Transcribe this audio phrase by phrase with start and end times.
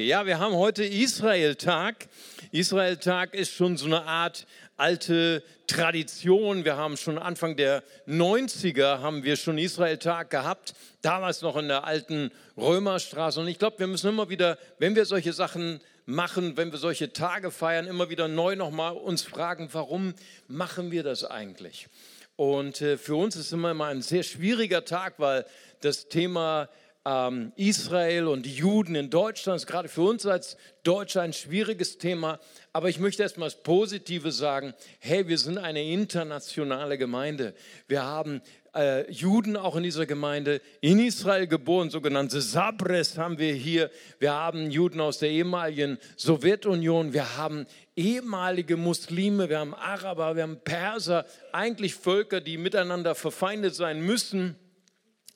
[0.00, 2.06] Ja, wir haben heute Israel-Tag.
[2.52, 6.64] Israel-Tag ist schon so eine Art alte Tradition.
[6.64, 11.82] Wir haben schon Anfang der 90er haben wir schon Israel-Tag gehabt, damals noch in der
[11.82, 13.40] alten Römerstraße.
[13.40, 17.12] Und ich glaube, wir müssen immer wieder, wenn wir solche Sachen machen, wenn wir solche
[17.12, 20.14] Tage feiern, immer wieder neu nochmal uns fragen, warum
[20.46, 21.88] machen wir das eigentlich?
[22.36, 25.44] Und äh, für uns ist immer mal ein sehr schwieriger Tag, weil
[25.80, 26.68] das Thema
[27.04, 31.98] ähm, Israel und die Juden in Deutschland ist gerade für uns als Deutsche ein schwieriges
[31.98, 32.38] Thema.
[32.72, 34.74] Aber ich möchte erstmal das Positive sagen.
[34.98, 37.54] Hey, wir sind eine internationale Gemeinde.
[37.86, 38.42] Wir haben
[38.74, 43.90] äh, Juden auch in dieser Gemeinde in Israel geboren, sogenannte Sabres haben wir hier.
[44.18, 47.12] Wir haben Juden aus der ehemaligen Sowjetunion.
[47.12, 53.74] Wir haben ehemalige Muslime, wir haben Araber, wir haben Perser, eigentlich Völker, die miteinander verfeindet
[53.74, 54.56] sein müssen.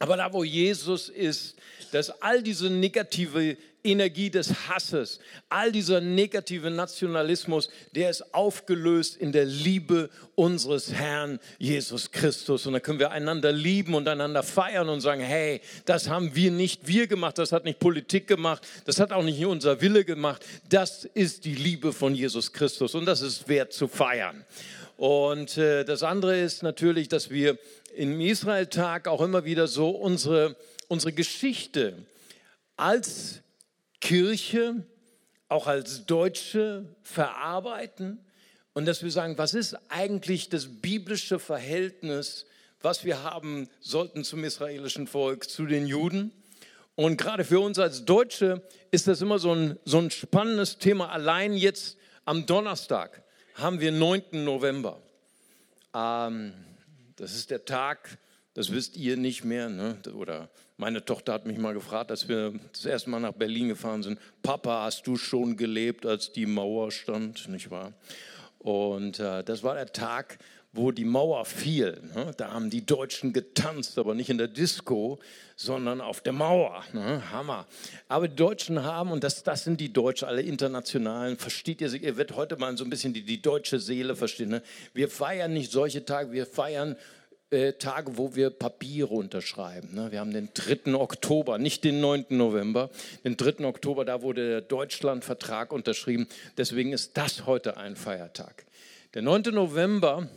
[0.03, 1.55] Aber da, wo Jesus ist,
[1.93, 9.31] dass all diese negative Energie des Hasses, all dieser negative Nationalismus, der ist aufgelöst in
[9.31, 12.67] der Liebe unseres Herrn Jesus Christus.
[12.67, 16.51] Und da können wir einander lieben und einander feiern und sagen, hey, das haben wir
[16.51, 20.45] nicht wir gemacht, das hat nicht Politik gemacht, das hat auch nicht unser Wille gemacht.
[20.69, 24.45] Das ist die Liebe von Jesus Christus und das ist wert zu feiern.
[25.03, 27.59] Und äh, das andere ist natürlich, dass wir
[27.97, 30.55] im Israel-Tag auch immer wieder so unsere,
[30.87, 31.95] unsere Geschichte
[32.77, 33.41] als
[34.01, 34.87] Kirche,
[35.49, 38.25] auch als Deutsche verarbeiten
[38.75, 42.47] und dass wir sagen, was ist eigentlich das biblische Verhältnis,
[42.81, 46.31] was wir haben sollten zum israelischen Volk, zu den Juden.
[46.95, 51.11] Und gerade für uns als Deutsche ist das immer so ein, so ein spannendes Thema.
[51.11, 54.45] Allein jetzt am Donnerstag haben wir 9.
[54.45, 55.01] November.
[55.95, 56.53] Ähm,
[57.17, 58.19] das ist der Tag,
[58.55, 59.69] das wisst ihr nicht mehr.
[59.69, 59.99] Ne?
[60.15, 64.03] Oder meine Tochter hat mich mal gefragt, als wir das erste Mal nach Berlin gefahren
[64.03, 67.49] sind: Papa, hast du schon gelebt, als die Mauer stand?
[67.49, 67.93] Nicht wahr?
[68.59, 70.39] Und äh, das war der Tag,
[70.73, 72.01] wo die Mauer fiel.
[72.15, 72.33] Ne?
[72.37, 75.19] Da haben die Deutschen getanzt, aber nicht in der Disco,
[75.55, 76.83] sondern auf der Mauer.
[76.95, 77.31] Ne?
[77.31, 77.67] Hammer.
[78.09, 82.17] Aber die Deutschen haben, und das, das sind die Deutschen, alle internationalen, versteht ihr, ihr
[82.17, 84.49] werdet heute mal so ein bisschen die, die deutsche Seele verstehen.
[84.49, 84.63] Ne?
[84.95, 86.97] Wir feiern nicht solche Tage, wir feiern
[87.51, 90.11] äh, Tage, wo wir Papiere unterschreiben.
[90.11, 90.95] Wir haben den 3.
[90.95, 92.27] Oktober, nicht den 9.
[92.31, 92.89] November.
[93.25, 93.67] Den 3.
[93.67, 96.29] Oktober, da wurde der Deutschlandvertrag unterschrieben.
[96.57, 98.65] Deswegen ist das heute ein Feiertag.
[99.13, 99.43] Der 9.
[99.53, 100.31] November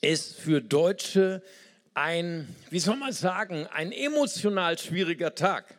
[0.00, 1.42] ist für Deutsche
[1.94, 5.74] ein, wie soll man sagen, ein emotional schwieriger Tag.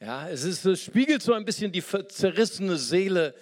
[0.00, 3.34] Ja, es, ist, es spiegelt so ein bisschen die zerrissene Seele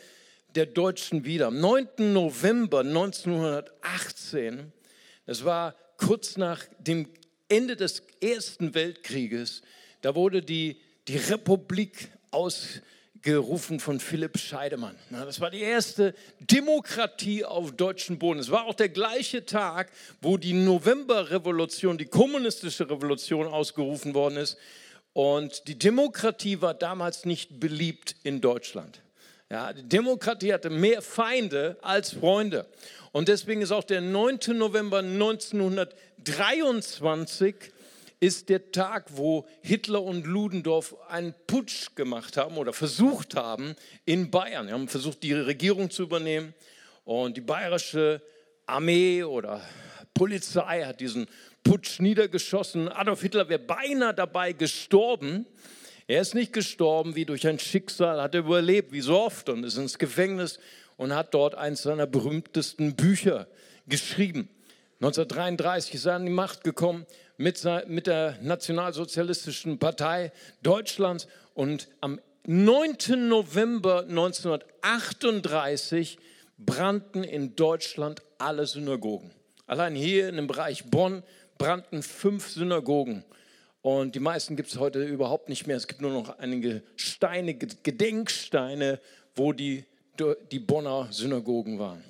[0.55, 1.47] der Deutschen wider.
[1.47, 2.13] Am 9.
[2.13, 4.71] November 1918,
[5.25, 7.09] das war kurz nach dem
[7.49, 9.63] Ende des Ersten Weltkrieges,
[10.03, 12.81] da wurde die, die Republik aus
[13.23, 14.95] gerufen von Philipp Scheidemann.
[15.11, 18.41] Das war die erste Demokratie auf deutschem Boden.
[18.41, 19.91] Es war auch der gleiche Tag,
[20.23, 24.57] wo die Novemberrevolution, die kommunistische Revolution ausgerufen worden ist.
[25.13, 29.01] Und die Demokratie war damals nicht beliebt in Deutschland.
[29.51, 32.67] Ja, die Demokratie hatte mehr Feinde als Freunde.
[33.13, 34.57] Und deswegen ist auch der 9.
[34.57, 37.57] November 1923
[38.21, 44.31] ist der Tag, wo Hitler und Ludendorff einen Putsch gemacht haben oder versucht haben in
[44.31, 44.67] Bayern.
[44.67, 46.53] Sie haben versucht, die Regierung zu übernehmen
[47.05, 48.21] und die bayerische
[48.67, 49.63] Armee oder
[50.13, 51.27] Polizei hat diesen
[51.65, 52.89] Putsch niedergeschossen.
[52.91, 55.47] Adolf Hitler wäre beinahe dabei gestorben.
[56.07, 59.65] Er ist nicht gestorben wie durch ein Schicksal, hat er überlebt, wie so oft, und
[59.65, 60.59] ist ins Gefängnis
[60.99, 63.47] und hat dort eines seiner berühmtesten Bücher
[63.87, 64.51] geschrieben.
[65.01, 67.07] 1933 ist er an die Macht gekommen
[67.41, 70.31] mit, mit der Nationalsozialistischen Partei
[70.63, 73.29] Deutschlands und am 9.
[73.29, 76.19] November 1938
[76.59, 79.31] brannten in Deutschland alle Synagogen.
[79.67, 81.23] Allein hier in dem Bereich Bonn
[81.57, 83.25] brannten fünf Synagogen.
[83.81, 85.79] Und die meisten gibt es heute überhaupt nicht mehr.
[85.79, 89.01] Es gibt nur noch einige Steine, Gedenksteine,
[89.35, 89.87] wo die,
[90.51, 92.05] die Bonner Synagogen waren.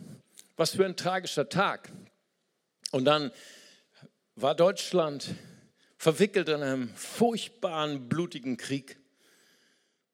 [0.57, 1.89] Was für ein tragischer Tag.
[2.91, 3.31] Und dann
[4.37, 5.35] war Deutschland
[5.97, 8.97] verwickelt in einem furchtbaren, blutigen Krieg.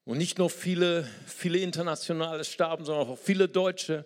[0.03, 4.03] Und nicht nur viele, viele Internationale starben, sondern auch viele Deutsche.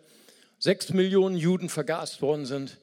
[0.59, 2.77] Sechs Millionen Juden vergast worden sind.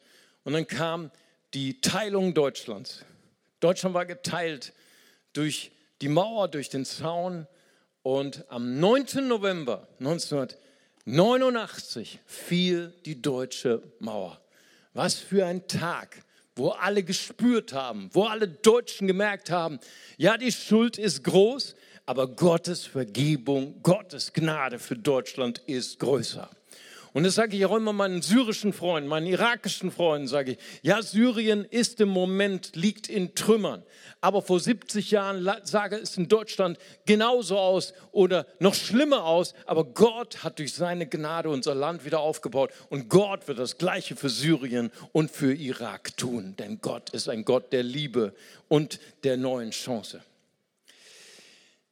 [0.44, 1.12] Und dann kam
[1.54, 3.04] die Teilung Deutschlands.
[3.60, 4.72] Deutschland war geteilt
[5.32, 5.70] durch
[6.00, 7.46] die Mauer, durch den Zaun.
[8.02, 9.28] Und am 9.
[9.28, 14.40] November 1989 fiel die deutsche Mauer.
[14.92, 16.24] Was für ein Tag
[16.58, 19.78] wo alle gespürt haben, wo alle Deutschen gemerkt haben,
[20.16, 21.74] ja, die Schuld ist groß,
[22.04, 26.50] aber Gottes Vergebung, Gottes Gnade für Deutschland ist größer.
[27.18, 31.02] Und das sage ich auch immer meinen syrischen Freunden, meinen irakischen Freunden, sage ich, ja,
[31.02, 33.82] Syrien ist im Moment, liegt in Trümmern.
[34.20, 39.54] Aber vor 70 Jahren sah es in Deutschland genauso aus oder noch schlimmer aus.
[39.66, 42.70] Aber Gott hat durch seine Gnade unser Land wieder aufgebaut.
[42.88, 46.54] Und Gott wird das Gleiche für Syrien und für Irak tun.
[46.56, 48.32] Denn Gott ist ein Gott der Liebe
[48.68, 50.22] und der neuen Chance.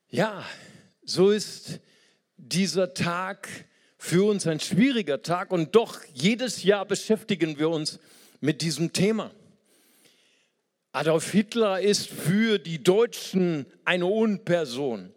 [0.08, 0.44] Ja,
[1.04, 1.80] so ist
[2.36, 3.48] dieser Tag
[4.06, 7.98] für uns ein schwieriger Tag und doch jedes Jahr beschäftigen wir uns
[8.40, 9.32] mit diesem Thema.
[10.92, 15.12] Adolf Hitler ist für die Deutschen eine Unperson.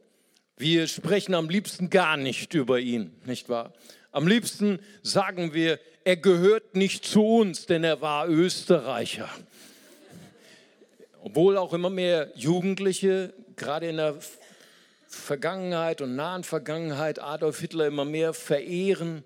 [0.57, 3.73] Wir sprechen am liebsten gar nicht über ihn, nicht wahr?
[4.11, 9.29] Am liebsten sagen wir, er gehört nicht zu uns, denn er war Österreicher.
[11.21, 14.15] Obwohl auch immer mehr Jugendliche, gerade in der
[15.09, 19.23] Vergangenheit und nahen Vergangenheit Adolf Hitler immer mehr verehren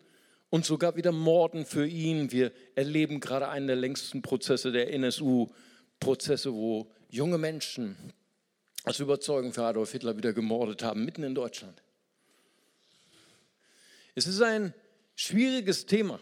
[0.50, 2.32] und sogar wieder morden für ihn.
[2.32, 7.98] Wir erleben gerade einen der längsten Prozesse der NSU-Prozesse, wo junge Menschen
[8.86, 11.84] aus Überzeugung für Adolf Hitler wieder gemordet haben, mitten in Deutschland.
[14.16, 14.74] Es ist ein
[15.16, 16.22] schwieriges Thema.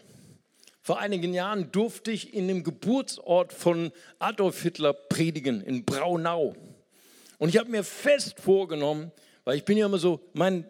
[0.80, 6.56] Vor einigen Jahren durfte ich in dem Geburtsort von Adolf Hitler predigen, in Braunau.
[7.38, 9.12] Und ich habe mir fest vorgenommen,
[9.44, 10.66] weil ich bin ja immer so, mein,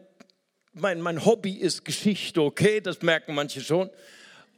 [0.72, 3.90] mein, mein Hobby ist Geschichte, okay, das merken manche schon.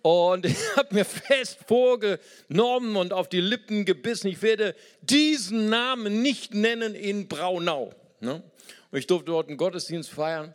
[0.03, 6.23] Und ich habe mir fest vorgenommen und auf die Lippen gebissen, ich werde diesen Namen
[6.23, 7.93] nicht nennen in Braunau.
[8.21, 8.43] Ne?
[8.91, 10.55] Und ich durfte dort einen Gottesdienst feiern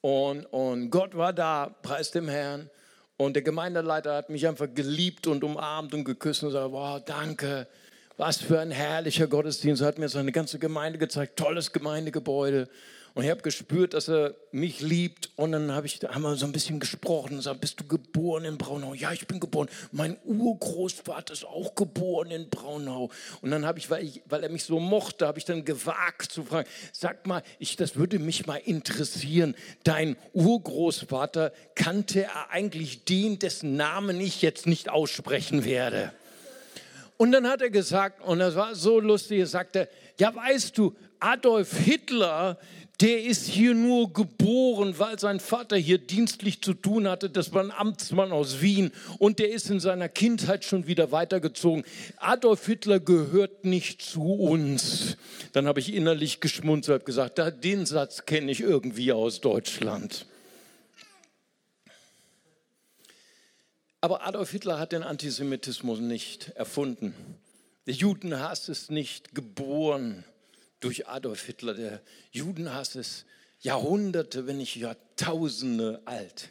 [0.00, 2.70] und, und Gott war da, preis dem Herrn.
[3.16, 7.66] Und der Gemeindeleiter hat mich einfach geliebt und umarmt und geküsst und gesagt, wow, danke,
[8.18, 9.80] was für ein herrlicher Gottesdienst.
[9.80, 12.68] Er hat mir seine ganze Gemeinde gezeigt, tolles Gemeindegebäude.
[13.14, 15.30] Und ich habe gespürt, dass er mich liebt.
[15.36, 17.30] Und dann hab ich, haben wir so ein bisschen gesprochen.
[17.30, 18.92] Und gesagt, bist du geboren in Braunau?
[18.92, 19.68] Ja, ich bin geboren.
[19.92, 23.10] Mein Urgroßvater ist auch geboren in Braunau.
[23.40, 26.32] Und dann habe ich weil, ich, weil er mich so mochte, habe ich dann gewagt
[26.32, 29.54] zu fragen, sag mal, ich, das würde mich mal interessieren.
[29.84, 36.12] Dein Urgroßvater, kannte er eigentlich den, dessen Namen ich jetzt nicht aussprechen werde?
[37.18, 39.88] Und dann hat er gesagt, und das war so lustig, er sagte,
[40.18, 42.58] ja weißt du, Adolf Hitler,
[43.00, 47.28] der ist hier nur geboren, weil sein Vater hier dienstlich zu tun hatte.
[47.28, 51.84] Das war ein Amtsmann aus Wien und der ist in seiner Kindheit schon wieder weitergezogen.
[52.18, 55.16] Adolf Hitler gehört nicht zu uns.
[55.52, 60.26] Dann habe ich innerlich geschmunzelt, gesagt, den Satz kenne ich irgendwie aus Deutschland.
[64.00, 67.14] Aber Adolf Hitler hat den Antisemitismus nicht erfunden.
[67.86, 70.24] Der Judenhass ist nicht geboren
[70.78, 71.74] durch Adolf Hitler.
[71.74, 72.00] Der
[72.30, 73.26] Judenhass ist
[73.60, 76.50] Jahrhunderte, wenn nicht Jahrtausende alt.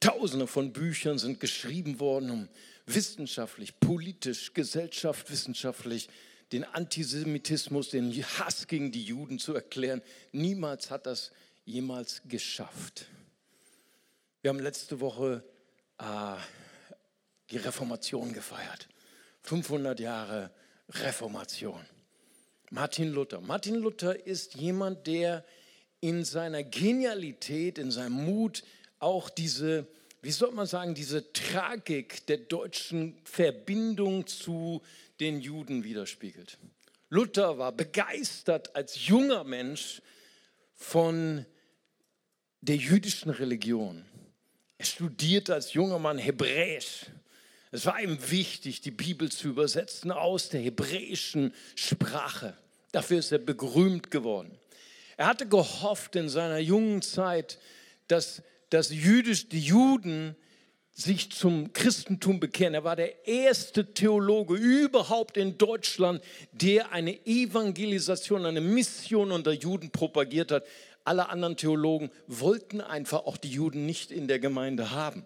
[0.00, 2.48] Tausende von Büchern sind geschrieben worden, um
[2.86, 6.08] wissenschaftlich, politisch, gesellschaftswissenschaftlich
[6.52, 10.02] den Antisemitismus, den Hass gegen die Juden zu erklären.
[10.32, 11.30] Niemals hat das
[11.64, 13.06] jemals geschafft.
[14.42, 15.44] Wir haben letzte Woche
[15.98, 16.36] äh,
[17.50, 18.88] die Reformation gefeiert.
[19.42, 20.50] 500 Jahre
[20.88, 21.84] Reformation.
[22.70, 23.40] Martin Luther.
[23.40, 25.44] Martin Luther ist jemand, der
[26.00, 28.64] in seiner Genialität, in seinem Mut
[28.98, 29.86] auch diese,
[30.22, 34.82] wie soll man sagen, diese Tragik der deutschen Verbindung zu
[35.20, 36.58] den Juden widerspiegelt.
[37.08, 40.02] Luther war begeistert als junger Mensch
[40.74, 41.46] von
[42.60, 44.04] der jüdischen Religion.
[44.78, 47.06] Er studierte als junger Mann Hebräisch.
[47.70, 52.56] Es war ihm wichtig, die Bibel zu übersetzen aus der hebräischen Sprache.
[52.92, 54.56] Dafür ist er berühmt geworden.
[55.16, 57.58] Er hatte gehofft in seiner jungen Zeit,
[58.08, 60.36] dass, dass Jüdisch, die Juden
[60.92, 62.72] sich zum Christentum bekehren.
[62.72, 69.90] Er war der erste Theologe überhaupt in Deutschland, der eine Evangelisation, eine Mission unter Juden
[69.90, 70.64] propagiert hat.
[71.06, 75.24] Alle anderen Theologen wollten einfach auch die Juden nicht in der Gemeinde haben.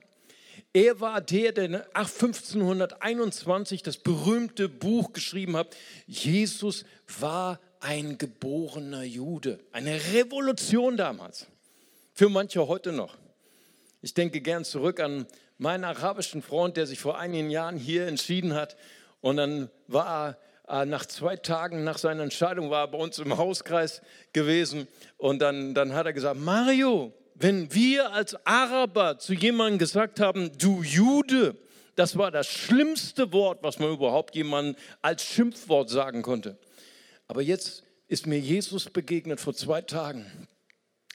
[0.75, 5.75] Er war der, der 1521 das berühmte Buch geschrieben hat.
[6.07, 6.85] Jesus
[7.19, 9.59] war ein geborener Jude.
[9.73, 11.47] Eine Revolution damals.
[12.13, 13.17] Für manche heute noch.
[14.03, 18.53] Ich denke gern zurück an meinen arabischen Freund, der sich vor einigen Jahren hier entschieden
[18.53, 18.77] hat.
[19.23, 20.39] Und dann war er
[20.71, 24.87] nach zwei Tagen nach seiner Entscheidung war er bei uns im Hauskreis gewesen.
[25.17, 30.57] Und dann, dann hat er gesagt, Mario, wenn wir als Araber zu jemandem gesagt haben,
[30.59, 31.57] du Jude,
[31.97, 36.57] das war das schlimmste Wort, was man überhaupt jemandem als Schimpfwort sagen konnte.
[37.27, 40.27] Aber jetzt ist mir Jesus begegnet vor zwei Tagen.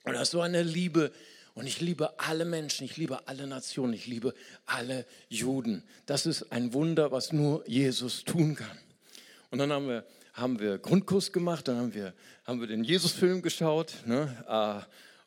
[0.03, 1.11] Und das so eine Liebe.
[1.53, 4.33] Und ich liebe alle Menschen, ich liebe alle Nationen, ich liebe
[4.65, 5.83] alle Juden.
[6.05, 8.77] Das ist ein Wunder, was nur Jesus tun kann.
[9.51, 12.13] Und dann haben wir, haben wir Grundkurs gemacht, dann haben wir,
[12.45, 14.85] haben wir den Jesus-Film geschaut ne, äh,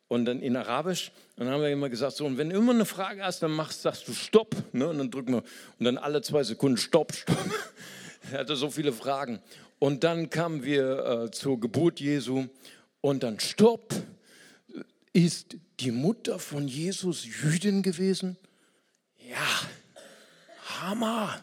[0.09, 1.13] und dann in Arabisch.
[1.37, 3.53] Und dann haben wir immer gesagt, so, und wenn du immer eine Frage hast, dann
[3.53, 4.55] machst, sagst du Stopp.
[4.73, 5.43] Ne, und dann drücken wir,
[5.79, 7.39] und dann alle zwei Sekunden Stopp, Stopp.
[8.33, 9.41] er hatte so viele Fragen.
[9.79, 12.47] Und dann kamen wir äh, zur Geburt Jesu
[13.01, 13.95] und dann Stopp.
[15.13, 18.37] Ist die Mutter von Jesus Jüdin gewesen?
[19.29, 19.47] Ja,
[20.81, 21.43] Hammer.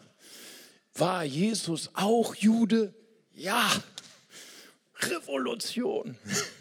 [0.98, 2.94] War Jesus auch Jude?
[3.34, 3.70] Ja,
[5.00, 6.16] Revolution.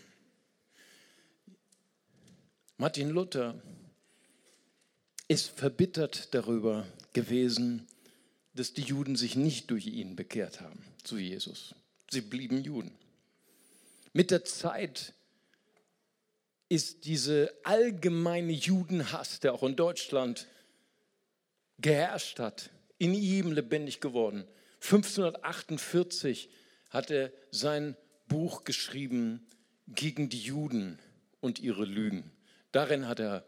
[2.78, 3.62] Martin Luther
[5.30, 7.88] ist verbittert darüber gewesen,
[8.54, 11.74] dass die Juden sich nicht durch ihn bekehrt haben zu Jesus.
[12.12, 12.92] Sie blieben Juden.
[14.12, 15.14] Mit der Zeit
[16.68, 20.48] ist diese allgemeine Judenhass, der auch in Deutschland
[21.78, 24.46] geherrscht hat, in ihm lebendig geworden.
[24.82, 26.50] 1548
[26.90, 27.96] hat er sein
[28.28, 29.46] Buch geschrieben
[29.88, 31.00] gegen die Juden
[31.42, 32.32] und ihre Lügen.
[32.72, 33.46] Darin hat er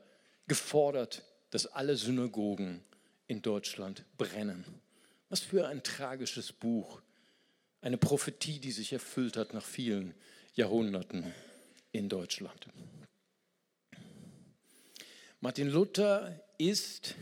[0.48, 2.84] gefordert, dass alle Synagogen
[3.28, 4.66] in Deutschland brennen.
[5.30, 7.02] Was für ein tragisches Buch.
[7.82, 10.14] Eine Prophetie, die sich erfüllt hat nach vielen
[10.54, 11.34] Jahrhunderten
[11.92, 12.68] in Deutschland.
[15.40, 17.16] Martin Luther ist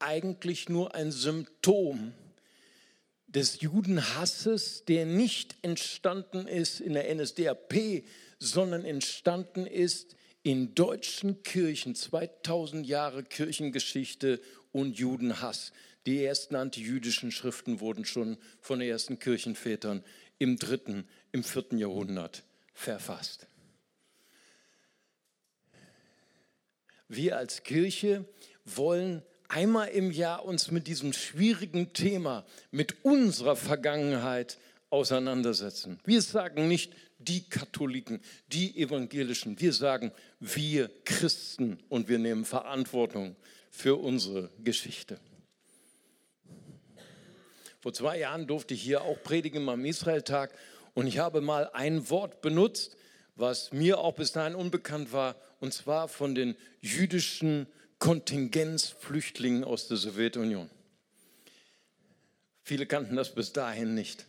[0.00, 2.12] eigentlich nur ein Symptom
[3.26, 8.04] des Judenhasses, der nicht entstanden ist in der NSDAP,
[8.38, 14.40] sondern entstanden ist in deutschen Kirchen, 2000 Jahre Kirchengeschichte
[14.72, 15.72] und Judenhass.
[16.06, 20.02] Die ersten antijüdischen Schriften wurden schon von den ersten Kirchenvätern
[20.38, 22.42] im dritten, im vierten Jahrhundert
[22.72, 23.46] verfasst.
[27.08, 28.24] Wir als Kirche
[28.64, 34.58] wollen einmal im Jahr uns mit diesem schwierigen Thema, mit unserer Vergangenheit
[34.90, 35.98] auseinandersetzen.
[36.04, 43.36] Wir sagen nicht die Katholiken, die Evangelischen, wir sagen wir Christen und wir nehmen Verantwortung
[43.70, 45.20] für unsere Geschichte.
[47.80, 50.54] Vor zwei Jahren durfte ich hier auch predigen am Israeltag
[50.94, 52.96] und ich habe mal ein Wort benutzt,
[53.36, 57.66] was mir auch bis dahin unbekannt war, und zwar von den jüdischen
[58.00, 60.68] Kontingenzflüchtlingen aus der Sowjetunion.
[62.64, 64.26] Viele kannten das bis dahin nicht.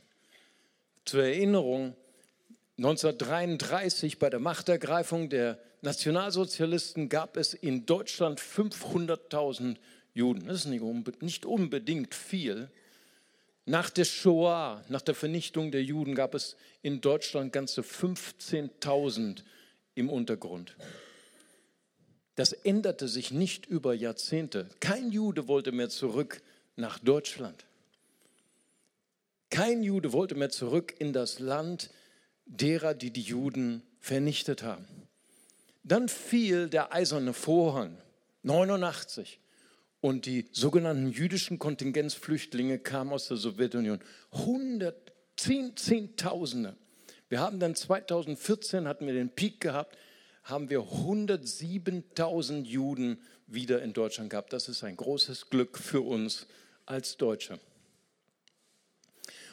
[1.06, 1.96] Zur Erinnerung,
[2.78, 9.78] 1933 bei der Machtergreifung der Nationalsozialisten gab es in Deutschland 500.000
[10.14, 10.48] Juden.
[10.48, 12.70] Das ist nicht unbedingt viel.
[13.66, 19.44] Nach der Shoah, nach der Vernichtung der Juden, gab es in Deutschland ganze 15.000
[19.96, 20.76] im Untergrund.
[22.42, 24.68] Das änderte sich nicht über Jahrzehnte.
[24.80, 26.42] Kein Jude wollte mehr zurück
[26.76, 27.68] nach Deutschland.
[29.52, 31.92] Kein Jude wollte mehr zurück in das Land
[32.48, 34.88] derer, die die Juden vernichtet haben.
[35.84, 37.96] Dann fiel der eiserne Vorhang
[38.42, 39.40] 89
[40.00, 44.00] und die sogenannten jüdischen Kontingenzflüchtlinge kamen aus der Sowjetunion.
[44.32, 46.76] Hundert, zehn, Zehntausende.
[47.30, 49.96] Wir haben dann 2014, hatten wir den Peak gehabt,
[50.44, 54.54] haben wir 107.000 Juden wieder in Deutschland gehabt.
[54.54, 56.48] Das ist ein großes Glück für uns
[56.86, 57.60] als Deutsche.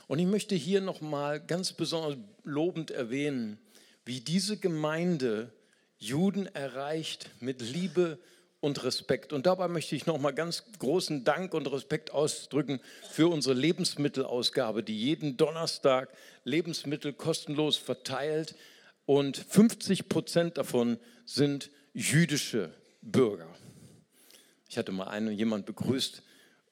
[0.07, 3.59] Und ich möchte hier nochmal ganz besonders lobend erwähnen,
[4.04, 5.52] wie diese Gemeinde
[5.99, 8.18] Juden erreicht mit Liebe
[8.61, 9.33] und Respekt.
[9.33, 12.80] Und dabei möchte ich nochmal ganz großen Dank und Respekt ausdrücken
[13.11, 16.09] für unsere Lebensmittelausgabe, die jeden Donnerstag
[16.45, 18.54] Lebensmittel kostenlos verteilt.
[19.09, 23.49] Und 50 Prozent davon sind jüdische Bürger.
[24.69, 26.23] Ich hatte mal einen jemand begrüßt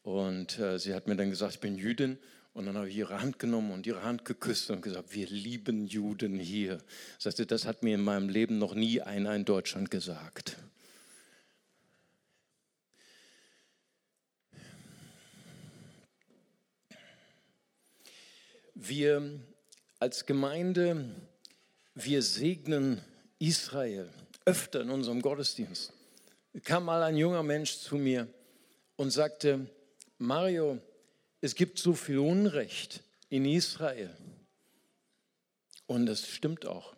[0.03, 2.19] und äh, sie hat mir dann gesagt, ich bin Jüdin.
[2.53, 5.87] Und dann habe ich ihre Hand genommen und ihre Hand geküsst und gesagt, wir lieben
[5.87, 6.77] Juden hier.
[7.19, 10.59] Sagte, das hat mir in meinem Leben noch nie einer in Deutschland gesagt.
[18.75, 19.41] Wir
[20.01, 21.15] als Gemeinde,
[21.97, 23.01] wir segnen
[23.39, 24.11] Israel
[24.45, 25.93] öfter in unserem Gottesdienst.
[26.63, 28.29] Kam mal ein junger Mensch zu mir
[28.97, 29.67] und sagte,
[30.19, 30.79] Mario,
[31.41, 34.11] es gibt so viel Unrecht in Israel.
[35.87, 36.95] Und das stimmt auch.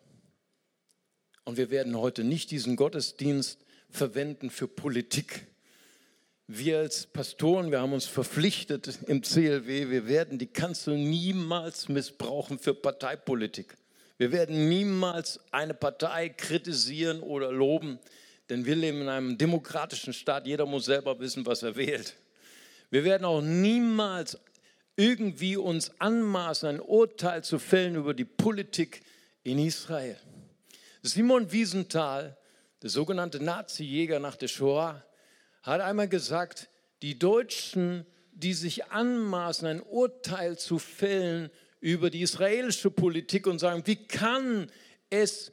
[1.45, 5.47] Und wir werden heute nicht diesen Gottesdienst verwenden für Politik.
[6.47, 12.59] Wir als Pastoren, wir haben uns verpflichtet im CLW, wir werden die Kanzel niemals missbrauchen
[12.59, 13.78] für Parteipolitik.
[14.19, 17.99] Wir werden niemals eine Partei kritisieren oder loben,
[18.49, 20.45] denn wir leben in einem demokratischen Staat.
[20.45, 22.17] Jeder muss selber wissen, was er wählt.
[22.89, 24.37] Wir werden auch niemals
[24.97, 29.03] irgendwie uns anmaßen, ein Urteil zu fällen über die Politik
[29.43, 30.17] in Israel.
[31.01, 32.35] Simon Wiesenthal,
[32.83, 35.01] der sogenannte Nazi-Jäger nach der Shoah,
[35.63, 36.67] hat einmal gesagt,
[37.03, 41.49] die Deutschen, die sich anmaßen, ein Urteil zu fällen
[41.81, 44.71] über die israelische Politik und sagen, wie kann
[45.09, 45.51] es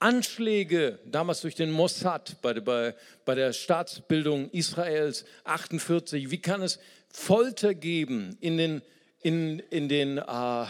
[0.00, 2.94] Anschläge, damals durch den Mossad bei, bei,
[3.24, 8.82] bei der Staatsbildung Israels 48, wie kann es Folter geben in den,
[9.22, 10.66] in, in den äh,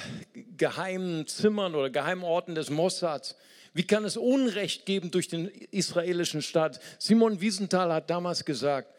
[0.56, 3.36] geheimen Zimmern oder geheimen Orten des Mossads?
[3.74, 6.80] Wie kann es Unrecht geben durch den israelischen Staat?
[6.98, 8.94] Simon Wiesenthal hat damals gesagt,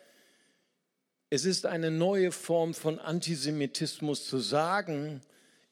[1.32, 5.22] es ist eine neue Form von Antisemitismus zu sagen,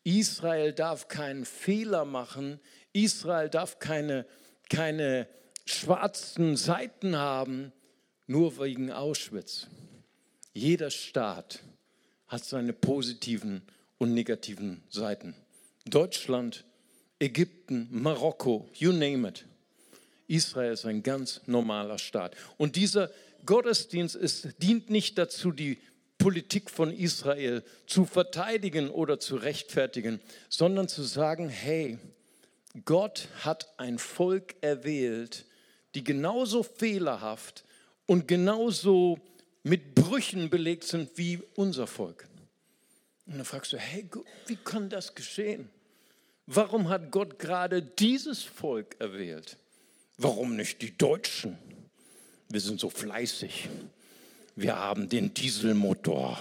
[0.07, 2.61] Israel darf keinen Fehler machen,
[2.93, 4.25] Israel darf keine,
[4.69, 5.27] keine
[5.65, 7.73] schwarzen Seiten haben,
[8.25, 9.67] nur wegen Auschwitz.
[10.53, 11.59] Jeder Staat
[12.29, 13.63] hat seine positiven
[13.97, 15.35] und negativen Seiten.
[15.83, 16.63] Deutschland,
[17.19, 19.45] Ägypten, Marokko, you name it.
[20.27, 22.33] Israel ist ein ganz normaler Staat.
[22.55, 23.11] Und dieser
[23.45, 25.79] Gottesdienst ist, dient nicht dazu, die
[26.17, 30.19] Politik von Israel zu verteidigen oder zu rechtfertigen,
[30.49, 31.99] sondern zu sagen, hey,
[32.85, 35.45] Gott hat ein Volk erwählt,
[35.95, 37.63] die genauso fehlerhaft
[38.05, 39.19] und genauso
[39.63, 42.27] mit Brüchen belegt sind wie unser Volk.
[43.25, 44.07] Und dann fragst du, hey,
[44.47, 45.69] wie kann das geschehen?
[46.45, 49.57] Warum hat Gott gerade dieses Volk erwählt?
[50.17, 51.57] Warum nicht die Deutschen?
[52.49, 53.67] Wir sind so fleißig.
[54.57, 56.35] Wir haben den Dieselmotor.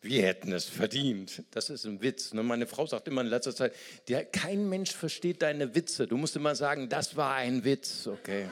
[0.00, 1.42] Wir hätten es verdient.
[1.50, 2.32] Das ist ein Witz.
[2.32, 2.42] Ne?
[2.42, 3.74] Meine Frau sagt immer in letzter Zeit,
[4.32, 6.06] kein Mensch versteht deine Witze.
[6.06, 8.48] Du musst immer sagen, das war ein Witz, okay.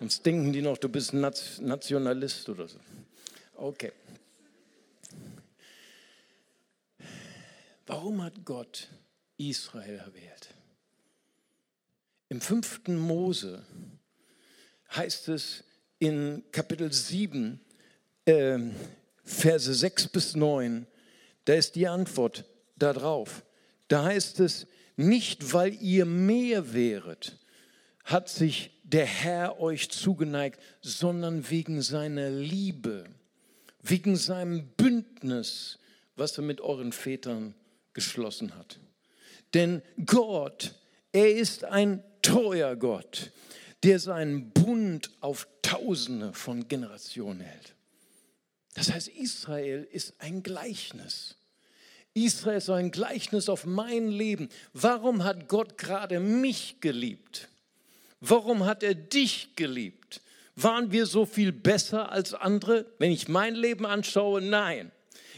[0.00, 2.80] Sonst denken die noch, du bist ein Nationalist oder so.
[3.54, 3.92] Okay.
[7.86, 8.88] Warum hat Gott
[9.36, 10.52] Israel erwählt?
[12.28, 13.64] Im fünften Mose
[14.94, 15.64] heißt es
[15.98, 17.60] in Kapitel 7,
[18.24, 18.58] äh,
[19.24, 20.86] Verse 6 bis 9,
[21.44, 22.44] da ist die Antwort
[22.76, 23.44] darauf.
[23.88, 27.38] Da heißt es, nicht weil ihr mehr wäret,
[28.04, 33.04] hat sich der Herr euch zugeneigt, sondern wegen seiner Liebe,
[33.82, 35.78] wegen seinem Bündnis,
[36.16, 37.54] was er mit euren Vätern
[37.92, 38.80] geschlossen hat.
[39.54, 40.74] Denn Gott,
[41.12, 43.30] er ist ein treuer Gott,
[43.84, 47.74] der seinen Bund auf Tausende von Generationen hält.
[48.74, 51.36] Das heißt, Israel ist ein Gleichnis.
[52.14, 54.48] Israel ist ein Gleichnis auf mein Leben.
[54.72, 57.48] Warum hat Gott gerade mich geliebt?
[58.20, 60.20] Warum hat er dich geliebt?
[60.56, 62.86] Waren wir so viel besser als andere?
[62.98, 64.90] Wenn ich mein Leben anschaue, nein.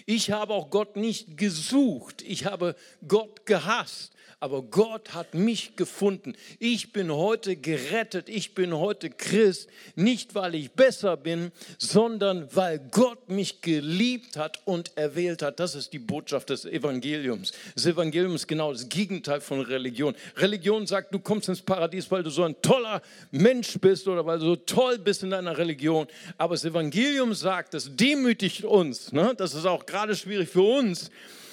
[0.06, 2.22] Ich habe auch Gott nicht gesucht.
[2.22, 2.74] Ich habe
[3.06, 6.34] Gott gehasst aber Gott hat mich gefunden.
[6.58, 12.78] Ich bin heute gerettet, ich bin heute Christ, nicht weil ich besser bin, sondern weil
[12.90, 15.60] Gott mich geliebt hat und erwählt hat.
[15.60, 17.52] Das ist die Botschaft des Evangeliums.
[17.74, 20.16] Das Evangelium ist genau das Gegenteil von Religion.
[20.36, 24.38] Religion sagt, du kommst ins Paradies, weil du so ein toller Mensch bist oder weil
[24.38, 26.06] du so toll bist in deiner Religion.
[26.38, 29.12] Aber das Evangelium sagt, das demütigt uns.
[29.12, 29.34] Ne?
[29.36, 31.10] Das ist auch gerade schwierig für uns.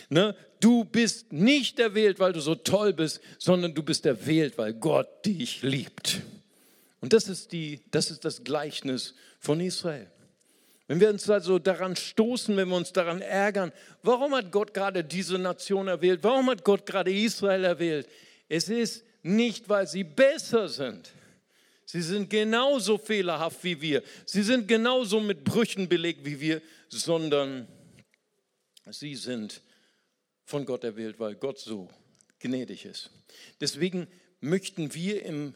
[0.09, 0.33] Ne?
[0.59, 5.25] Du bist nicht erwählt, weil du so toll bist, sondern du bist erwählt, weil Gott
[5.25, 6.21] dich liebt.
[7.01, 10.09] Und das ist, die, das, ist das Gleichnis von Israel.
[10.87, 15.03] Wenn wir uns also daran stoßen, wenn wir uns daran ärgern, warum hat Gott gerade
[15.03, 16.21] diese Nation erwählt?
[16.23, 18.07] Warum hat Gott gerade Israel erwählt?
[18.47, 21.11] Es ist nicht, weil sie besser sind.
[21.85, 24.03] Sie sind genauso fehlerhaft wie wir.
[24.25, 27.67] Sie sind genauso mit Brüchen belegt wie wir, sondern
[28.89, 29.61] sie sind
[30.47, 31.89] von Gott erwählt, weil Gott so
[32.39, 33.11] gnädig ist.
[33.59, 34.07] Deswegen
[34.39, 35.53] möchten wir im,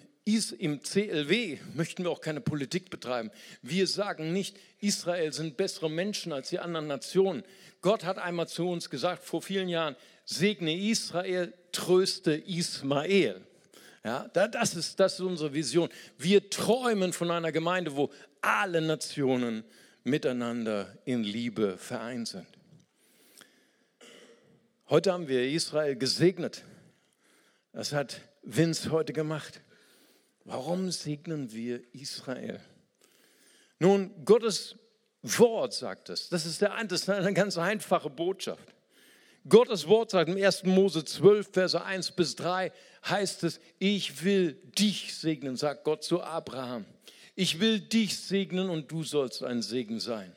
[0.60, 3.32] im CLW, möchten wir auch keine Politik betreiben.
[3.62, 7.43] Wir sagen nicht, Israel sind bessere Menschen als die anderen Nationen.
[7.80, 13.39] Gott hat einmal zu uns gesagt, vor vielen Jahren, segne Israel, tröste Ismael.
[14.04, 15.88] Ja, das, ist, das ist unsere Vision.
[16.17, 19.63] Wir träumen von einer Gemeinde, wo alle Nationen
[20.04, 22.61] miteinander in Liebe vereint sind.
[24.91, 26.65] Heute haben wir Israel gesegnet.
[27.71, 29.62] Das hat Vince heute gemacht.
[30.43, 32.60] Warum segnen wir Israel?
[33.80, 34.75] Nun, Gottes
[35.21, 36.27] Wort sagt es.
[36.27, 38.67] Das ist, der, das ist eine ganz einfache Botschaft.
[39.47, 40.65] Gottes Wort sagt im 1.
[40.65, 42.73] Mose 12, Verse 1 bis 3,
[43.06, 46.84] heißt es, ich will dich segnen, sagt Gott zu Abraham.
[47.36, 50.36] Ich will dich segnen und du sollst ein Segen sein.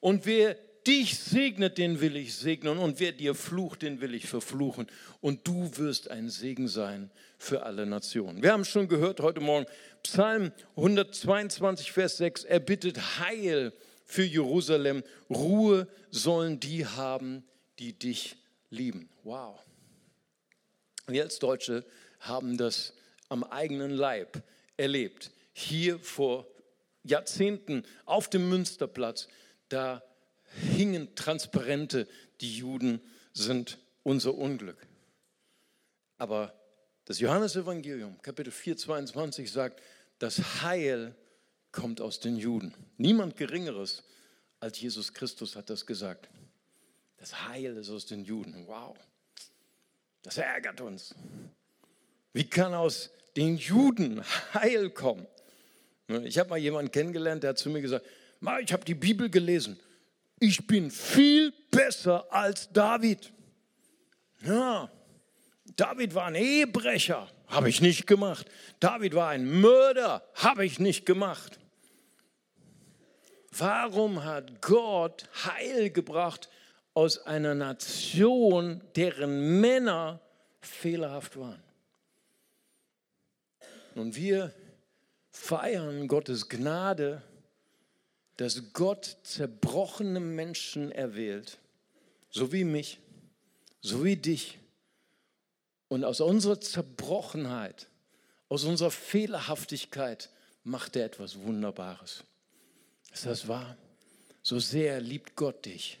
[0.00, 2.78] Und wer dich segnet, den will ich segnen.
[2.78, 4.86] Und wer dir flucht, den will ich verfluchen.
[5.20, 8.42] Und du wirst ein Segen sein für alle Nationen.
[8.42, 9.66] Wir haben schon gehört heute Morgen,
[10.02, 13.72] Psalm 122, Vers 6, er bittet Heil
[14.04, 15.02] für Jerusalem.
[15.28, 17.44] Ruhe sollen die haben,
[17.78, 18.36] die dich
[18.70, 19.08] lieben.
[19.24, 19.58] Wow.
[21.08, 21.84] Wir als Deutsche
[22.20, 22.94] haben das
[23.28, 24.42] am eigenen Leib
[24.76, 25.30] erlebt.
[25.52, 26.46] Hier vor
[27.02, 29.28] Jahrzehnten auf dem Münsterplatz,
[29.68, 30.02] da
[30.48, 32.08] hingen Transparente,
[32.40, 33.00] die Juden
[33.32, 34.86] sind unser Unglück.
[36.18, 36.54] Aber
[37.04, 39.82] das Johannesevangelium, Kapitel 4, 22 sagt,
[40.18, 41.14] das Heil
[41.72, 42.74] kommt aus den Juden.
[42.96, 44.02] Niemand Geringeres
[44.60, 46.28] als Jesus Christus hat das gesagt.
[47.18, 48.66] Das Heil ist aus den Juden.
[48.66, 48.96] Wow.
[50.22, 51.14] Das ärgert uns.
[52.32, 54.22] Wie kann aus den Juden
[54.54, 55.26] Heil kommen?
[56.24, 58.06] Ich habe mal jemanden kennengelernt, der hat zu mir gesagt,
[58.62, 59.78] ich habe die Bibel gelesen
[60.38, 63.32] ich bin viel besser als David.
[64.42, 64.90] Ja,
[65.76, 68.46] David war ein Ehebrecher, habe ich nicht gemacht.
[68.80, 71.58] David war ein Mörder, habe ich nicht gemacht.
[73.50, 76.50] Warum hat Gott Heil gebracht
[76.92, 80.20] aus einer Nation, deren Männer
[80.60, 81.62] fehlerhaft waren?
[83.94, 84.52] Und wir
[85.30, 87.22] feiern Gottes Gnade
[88.36, 91.58] dass Gott zerbrochene Menschen erwählt,
[92.30, 92.98] so wie mich,
[93.80, 94.58] so wie dich.
[95.88, 97.88] Und aus unserer Zerbrochenheit,
[98.48, 100.30] aus unserer Fehlerhaftigkeit
[100.64, 102.24] macht er etwas Wunderbares.
[103.12, 103.76] Ist das wahr?
[104.42, 105.98] So sehr liebt Gott dich.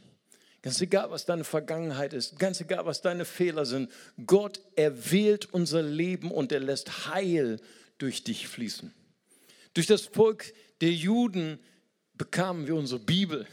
[0.60, 3.90] Ganz egal, was deine Vergangenheit ist, ganz egal, was deine Fehler sind,
[4.26, 7.60] Gott erwählt unser Leben und er lässt Heil
[7.98, 8.92] durch dich fließen.
[9.74, 11.60] Durch das Volk der Juden
[12.18, 13.46] bekamen wir unsere Bibel.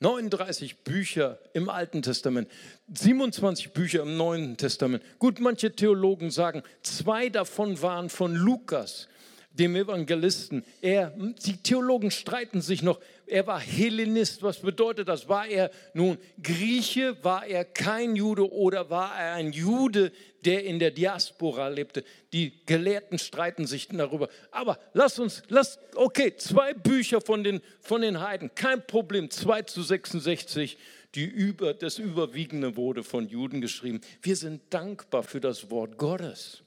[0.00, 2.48] 39 Bücher im Alten Testament,
[2.92, 5.02] 27 Bücher im Neuen Testament.
[5.18, 9.08] Gut, manche Theologen sagen, zwei davon waren von Lukas
[9.54, 10.64] dem Evangelisten.
[10.82, 11.14] Er,
[11.46, 13.00] die Theologen streiten sich noch.
[13.26, 14.42] Er war Hellenist.
[14.42, 15.28] Was bedeutet das?
[15.28, 17.16] War er nun Grieche?
[17.24, 20.12] War er kein Jude oder war er ein Jude,
[20.44, 22.04] der in der Diaspora lebte?
[22.32, 24.28] Die Gelehrten streiten sich darüber.
[24.50, 29.30] Aber lass uns, lass, okay, zwei Bücher von den, von den Heiden, kein Problem.
[29.30, 30.76] 2 zu 66.
[31.14, 34.00] Die über, das Überwiegende wurde von Juden geschrieben.
[34.20, 36.62] Wir sind dankbar für das Wort Gottes.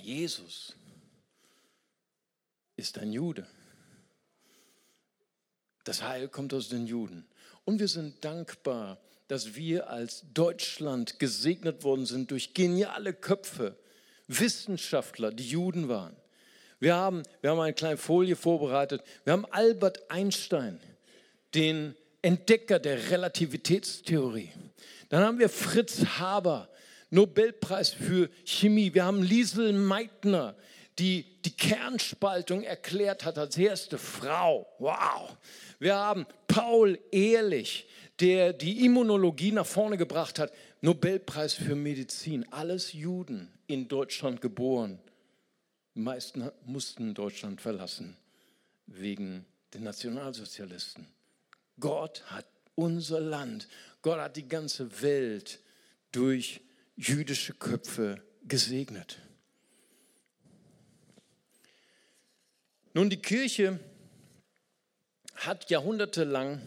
[0.00, 0.74] Jesus
[2.76, 3.46] ist ein Jude.
[5.84, 7.26] Das Heil kommt aus den Juden.
[7.64, 13.76] Und wir sind dankbar, dass wir als Deutschland gesegnet worden sind durch geniale Köpfe,
[14.26, 16.16] Wissenschaftler, die Juden waren.
[16.80, 19.02] Wir haben, wir haben eine kleine Folie vorbereitet.
[19.24, 20.80] Wir haben Albert Einstein,
[21.54, 24.50] den Entdecker der Relativitätstheorie.
[25.08, 26.68] Dann haben wir Fritz Haber,
[27.10, 28.92] Nobelpreis für Chemie.
[28.92, 30.56] Wir haben Liesel Meitner,
[30.98, 34.66] die die Kernspaltung erklärt hat als erste Frau.
[34.78, 35.36] Wow.
[35.78, 37.86] Wir haben Paul Ehrlich,
[38.20, 40.52] der die Immunologie nach vorne gebracht hat.
[40.80, 42.46] Nobelpreis für Medizin.
[42.52, 44.98] Alles Juden in Deutschland geboren.
[45.94, 48.16] Die meisten mussten Deutschland verlassen
[48.86, 51.06] wegen den Nationalsozialisten.
[51.80, 53.68] Gott hat unser Land,
[54.02, 55.60] Gott hat die ganze Welt
[56.12, 56.60] durch
[56.96, 59.18] jüdische Köpfe gesegnet.
[62.96, 63.80] Nun, die Kirche
[65.34, 66.62] hat jahrhundertelang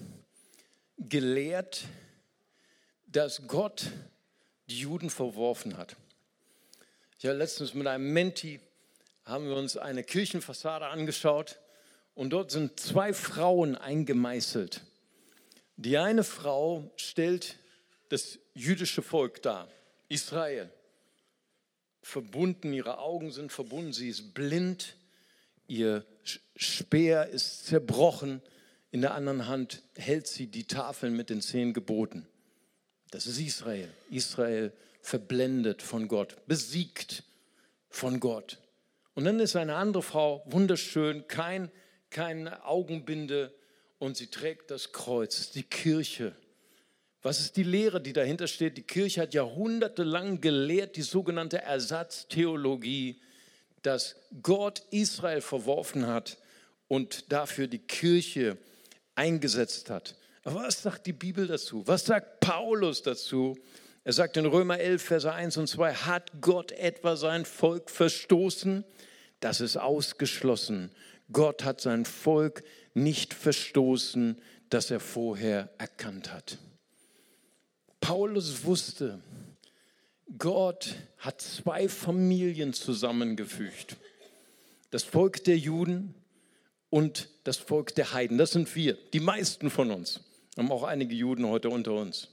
[0.97, 1.85] gelehrt,
[3.05, 3.85] dass Gott
[4.69, 5.95] die Juden verworfen hat.
[7.23, 8.59] Habe letztens mit einem Menti,
[9.23, 11.61] haben wir uns eine Kirchenfassade angeschaut
[12.13, 14.81] und dort sind zwei Frauen eingemeißelt.
[15.77, 17.55] Die eine Frau stellt
[18.09, 19.69] das jüdische Volk dar,
[20.09, 20.69] Israel.
[22.01, 24.97] Verbunden, ihre Augen sind verbunden, sie ist blind,
[25.67, 26.06] ihr
[26.56, 28.41] Speer ist zerbrochen,
[28.91, 32.27] in der anderen Hand hält sie die Tafeln mit den zehn Geboten.
[33.12, 33.89] Das ist Israel.
[34.10, 37.23] Israel verblendet von Gott, besiegt
[37.89, 38.60] von Gott.
[39.13, 41.71] Und dann ist eine andere Frau wunderschön, kein,
[42.10, 43.53] keine Augenbinde
[43.99, 46.36] und sie trägt das Kreuz, die Kirche.
[47.21, 48.77] Was ist die Lehre, die dahinter steht?
[48.77, 53.19] Die Kirche hat jahrhundertelang gelehrt, die sogenannte Ersatztheologie
[53.88, 56.38] dass Gott Israel verworfen hat
[56.89, 58.58] und dafür die Kirche
[59.15, 60.17] eingesetzt hat.
[60.43, 61.88] Aber was sagt die Bibel dazu?
[61.88, 63.58] Was sagt Paulus dazu?
[64.04, 68.84] Er sagt in Römer 11, Verse 1 und 2, hat Gott etwa sein Volk verstoßen?
[69.39, 70.91] Das ist ausgeschlossen.
[71.32, 74.38] Gott hat sein Volk nicht verstoßen,
[74.69, 76.58] das er vorher erkannt hat.
[78.02, 79.21] Paulus wusste,
[80.37, 83.95] Gott hat zwei Familien zusammengefügt.
[84.91, 86.13] Das Volk der Juden
[86.89, 88.37] und das Volk der Heiden.
[88.37, 90.21] Das sind wir, die meisten von uns.
[90.55, 92.29] Wir haben auch einige Juden heute unter uns.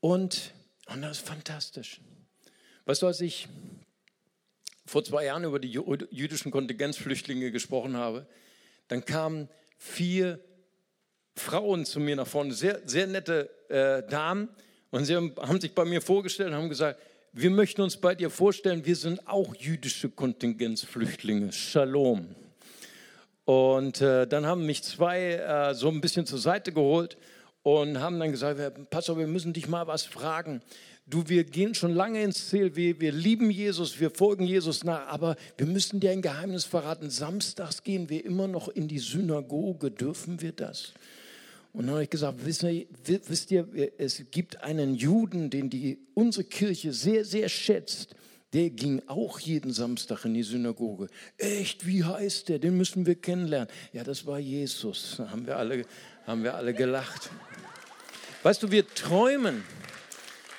[0.00, 0.52] Und,
[0.86, 2.00] und das ist fantastisch.
[2.84, 3.48] Weißt du, als ich
[4.86, 8.26] vor zwei Jahren über die jüdischen Kontingenzflüchtlinge gesprochen habe,
[8.88, 9.48] dann kamen
[9.78, 10.40] vier
[11.34, 14.48] Frauen zu mir nach vorne, sehr, sehr nette äh, Damen,
[14.90, 17.00] und sie haben, haben sich bei mir vorgestellt und haben gesagt,
[17.32, 21.52] wir möchten uns bei dir vorstellen, wir sind auch jüdische Kontingenzflüchtlinge.
[21.52, 22.28] Shalom.
[23.44, 27.16] Und äh, dann haben mich zwei äh, so ein bisschen zur Seite geholt
[27.62, 30.62] und haben dann gesagt, Pastor, wir müssen dich mal was fragen.
[31.06, 35.06] Du, wir gehen schon lange ins Ziel, wir, wir lieben Jesus, wir folgen Jesus nach,
[35.06, 37.10] aber wir müssen dir ein Geheimnis verraten.
[37.10, 39.92] Samstags gehen wir immer noch in die Synagoge.
[39.92, 40.94] Dürfen wir das?
[41.76, 45.98] Und dann habe ich gesagt, wisst ihr, wisst ihr, es gibt einen Juden, den die,
[46.14, 48.16] unsere Kirche sehr, sehr schätzt.
[48.54, 51.08] Der ging auch jeden Samstag in die Synagoge.
[51.36, 52.60] Echt, wie heißt der?
[52.60, 53.68] Den müssen wir kennenlernen.
[53.92, 55.16] Ja, das war Jesus.
[55.18, 55.84] Da haben wir alle,
[56.26, 57.28] haben wir alle gelacht.
[58.42, 59.62] Weißt du, wir träumen.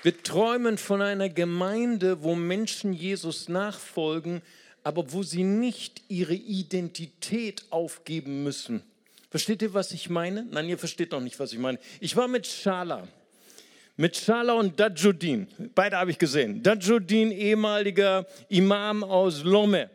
[0.04, 4.44] Wir träumen von einer Gemeinde, wo Menschen Jesus nachfolgen,
[4.84, 8.84] aber wo sie nicht ihre Identität aufgeben müssen.
[9.30, 10.46] Versteht ihr, was ich meine?
[10.50, 11.80] Nein, ihr versteht noch nicht, was ich meine.
[12.00, 13.08] Ich war mit Schala.
[13.98, 15.48] Mit Schala und Dajudin.
[15.76, 16.64] Beide habe ich gesehen.
[16.64, 19.90] Dajudin, ehemaliger Imam aus Lome,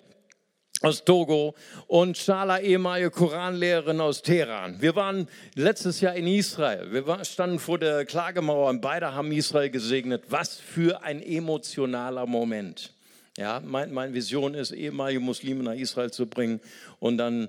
[0.82, 1.54] aus Togo.
[1.86, 4.82] Und Schala, ehemalige Koranlehrerin aus Teheran.
[4.82, 6.92] Wir waren letztes Jahr in Israel.
[6.92, 10.24] Wir standen vor der Klagemauer und beide haben Israel gesegnet.
[10.28, 12.92] Was für ein emotionaler Moment.
[13.38, 16.60] Ja, mein, meine Vision ist, ehemalige Muslime nach Israel zu bringen
[16.98, 17.48] und dann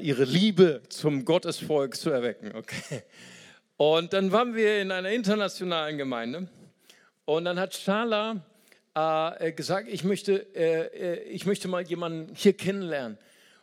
[0.00, 2.52] ihre Liebe zum Gottesvolk zu erwecken.
[2.54, 3.02] Okay.
[3.76, 6.48] Und dann waren wir in einer internationalen Gemeinde
[7.26, 8.42] und dann hat Schala
[8.94, 13.18] äh, gesagt, ich möchte, äh, äh, ich möchte mal jemanden hier kennenlernen.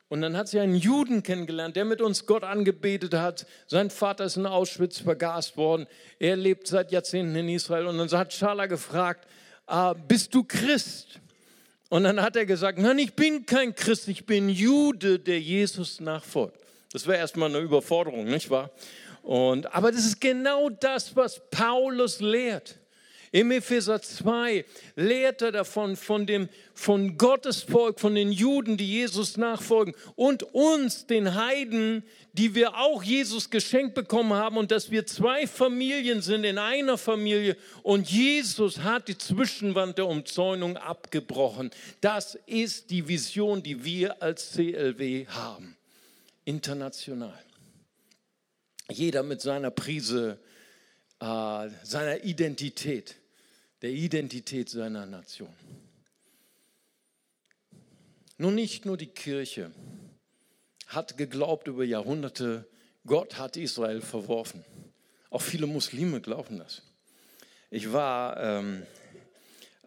[0.08, 3.48] Und dann hat sie einen Juden kennengelernt, der mit uns Gott angebetet hat.
[3.66, 5.88] Sein Vater ist in Auschwitz vergast worden.
[6.20, 7.88] Er lebt seit Jahrzehnten in Israel.
[7.88, 9.28] Und dann hat Schala gefragt,
[9.68, 11.20] äh, bist du Christ?
[11.90, 16.00] Und dann hat er gesagt, nein, ich bin kein Christ, ich bin Jude, der Jesus
[16.00, 16.60] nachfolgt.
[16.92, 18.72] Das wäre erstmal eine Überforderung, nicht wahr?
[19.22, 22.80] Und, aber das ist genau das, was Paulus lehrt.
[23.36, 24.64] Im Epheser 2
[24.96, 30.44] lehrt er davon, von dem von Gottes Volk, von den Juden, die Jesus nachfolgen und
[30.54, 36.22] uns, den Heiden, die wir auch Jesus geschenkt bekommen haben und dass wir zwei Familien
[36.22, 41.72] sind in einer Familie und Jesus hat die Zwischenwand der Umzäunung abgebrochen.
[42.00, 45.76] Das ist die Vision, die wir als CLW haben.
[46.46, 47.38] International.
[48.90, 50.40] Jeder mit seiner Prise,
[51.20, 53.18] äh, seiner Identität
[53.82, 55.54] der Identität seiner Nation.
[58.38, 59.72] Nun nicht nur die Kirche
[60.88, 62.68] hat geglaubt über Jahrhunderte,
[63.06, 64.64] Gott hat Israel verworfen.
[65.30, 66.82] Auch viele Muslime glauben das.
[67.70, 68.84] Ich war ähm,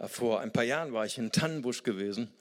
[0.07, 2.33] vor ein paar Jahren war ich in Tannenbusch gewesen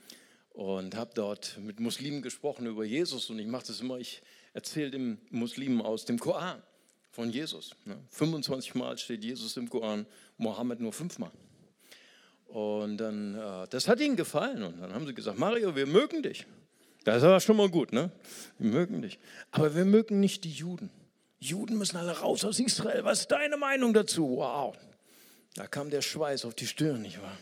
[0.52, 4.22] und habe dort mit Muslimen gesprochen über Jesus und ich mache das immer, ich
[4.54, 6.62] erzähle den Muslimen aus dem Koran
[7.12, 7.76] von Jesus.
[8.10, 8.80] 25 ne?
[8.80, 10.06] Mal steht Jesus im Koran,
[10.38, 11.32] Mohammed nur fünfmal.
[12.48, 14.64] Und dann, äh, das hat ihnen gefallen.
[14.64, 16.46] Und dann haben sie gesagt, Mario, wir mögen dich.
[17.04, 18.12] Das war schon mal gut, ne?
[18.58, 19.20] Wir mögen dich.
[19.52, 20.90] Aber wir mögen nicht die Juden.
[21.40, 23.04] Juden müssen alle raus aus Israel.
[23.04, 24.38] Was ist deine Meinung dazu?
[24.38, 24.76] Wow.
[25.56, 27.38] Da kam der Schweiß auf die Stirn, nicht wahr?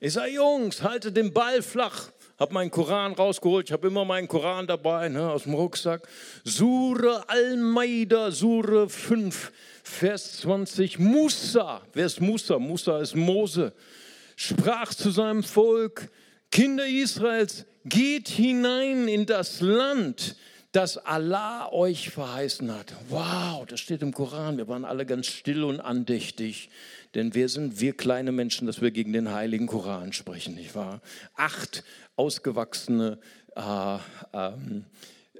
[0.00, 2.10] Ich sage, Jungs, haltet den Ball flach.
[2.38, 3.68] Hab meinen Koran rausgeholt.
[3.68, 6.08] Ich habe immer meinen Koran dabei, ne, aus dem Rucksack.
[6.42, 9.52] Sure Al-Maida, Sure 5,
[9.90, 10.98] Vers 20.
[10.98, 11.82] Musa.
[11.92, 12.58] Wer ist Musa?
[12.58, 13.72] Musa ist Mose
[14.40, 16.08] sprach zu seinem Volk,
[16.50, 20.34] Kinder Israels, geht hinein in das Land,
[20.72, 22.94] das Allah euch verheißen hat.
[23.10, 24.56] Wow, das steht im Koran.
[24.56, 26.70] Wir waren alle ganz still und andächtig,
[27.14, 31.02] denn wir sind wir kleine Menschen, dass wir gegen den heiligen Koran sprechen, nicht wahr?
[31.34, 31.84] Acht
[32.16, 33.18] ausgewachsene
[33.56, 33.98] äh,
[34.32, 34.86] ähm,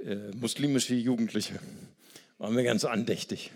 [0.04, 1.58] äh, muslimische Jugendliche
[2.36, 3.50] waren wir ganz andächtig.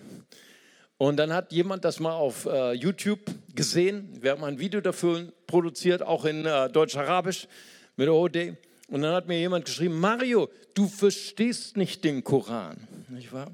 [0.97, 3.21] Und dann hat jemand das mal auf äh, YouTube
[3.55, 4.19] gesehen.
[4.21, 7.49] Wir haben ein Video dafür produziert, auch in äh, Deutsch-Arabisch
[7.97, 8.55] mit OD.
[8.89, 12.77] Und dann hat mir jemand geschrieben, Mario, du verstehst nicht den Koran.
[13.09, 13.51] Nicht wahr?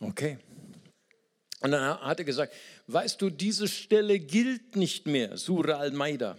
[0.00, 0.38] Okay.
[1.60, 2.54] Und dann hat er gesagt,
[2.86, 6.36] weißt du, diese Stelle gilt nicht mehr, Surah al-Maida,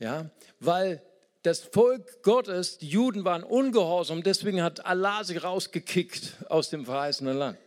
[0.00, 1.02] ja, weil
[1.42, 7.36] das Volk Gottes, die Juden waren ungehorsam, deswegen hat Allah sie rausgekickt aus dem verheißenen
[7.36, 7.58] Land.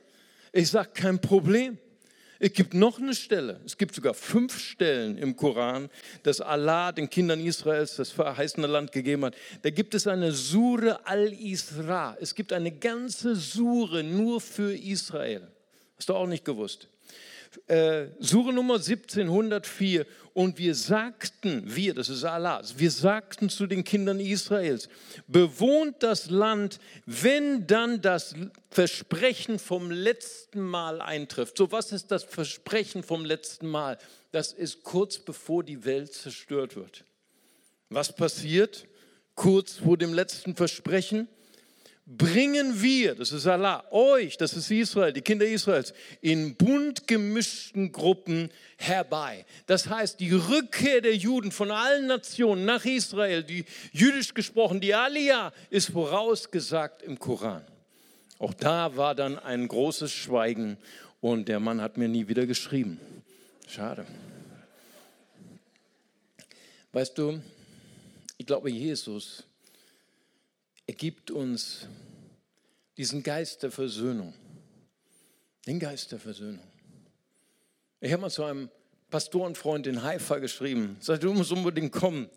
[0.51, 1.77] Ich sage, kein Problem.
[2.39, 5.89] Es gibt noch eine Stelle, es gibt sogar fünf Stellen im Koran,
[6.23, 9.35] dass Allah den Kindern Israels das verheißene Land gegeben hat.
[9.61, 12.17] Da gibt es eine Sure al-Isra.
[12.19, 15.47] Es gibt eine ganze Sure nur für Israel.
[15.97, 16.89] Hast du auch nicht gewusst?
[17.67, 20.05] Äh, Sure Nummer 1704.
[20.33, 24.89] Und wir sagten, wir, das ist Allah, wir sagten zu den Kindern Israels,
[25.27, 28.33] bewohnt das Land, wenn dann das
[28.71, 31.57] Versprechen vom letzten Mal eintrifft.
[31.57, 33.99] So, was ist das Versprechen vom letzten Mal?
[34.31, 37.03] Das ist kurz bevor die Welt zerstört wird.
[37.89, 38.87] Was passiert
[39.35, 41.27] kurz vor dem letzten Versprechen?
[42.05, 47.91] Bringen wir, das ist Allah, euch, das ist Israel, die Kinder Israels, in bunt gemischten
[47.91, 49.45] Gruppen herbei.
[49.67, 53.63] Das heißt, die Rückkehr der Juden von allen Nationen nach Israel, die
[53.93, 57.63] jüdisch gesprochen, die Aliyah, ist vorausgesagt im Koran.
[58.37, 60.77] Auch da war dann ein großes Schweigen
[61.21, 62.99] und der Mann hat mir nie wieder geschrieben.
[63.65, 64.05] Schade.
[66.91, 67.41] Weißt du,
[68.37, 69.45] ich glaube, Jesus
[70.85, 71.87] er gibt uns
[72.97, 74.33] diesen Geist der Versöhnung.
[75.65, 76.65] Den Geist der Versöhnung.
[78.01, 78.69] Ich habe mal zu einem
[79.09, 82.29] Pastorenfreund in Haifa geschrieben, sagte, du musst unbedingt kommen.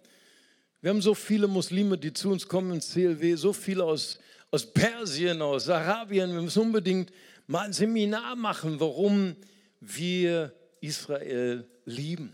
[0.81, 4.73] Wir haben so viele Muslime, die zu uns kommen ins CLW, so viele aus, aus
[4.73, 6.33] Persien, aus Arabien.
[6.33, 7.11] Wir müssen unbedingt
[7.47, 9.35] mal ein Seminar machen, warum
[9.81, 12.33] wir Israel lieben.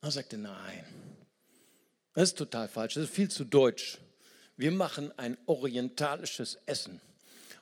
[0.00, 0.84] Er sagte, nein,
[2.14, 3.98] das ist total falsch, das ist viel zu deutsch
[4.56, 7.00] wir machen ein orientalisches Essen.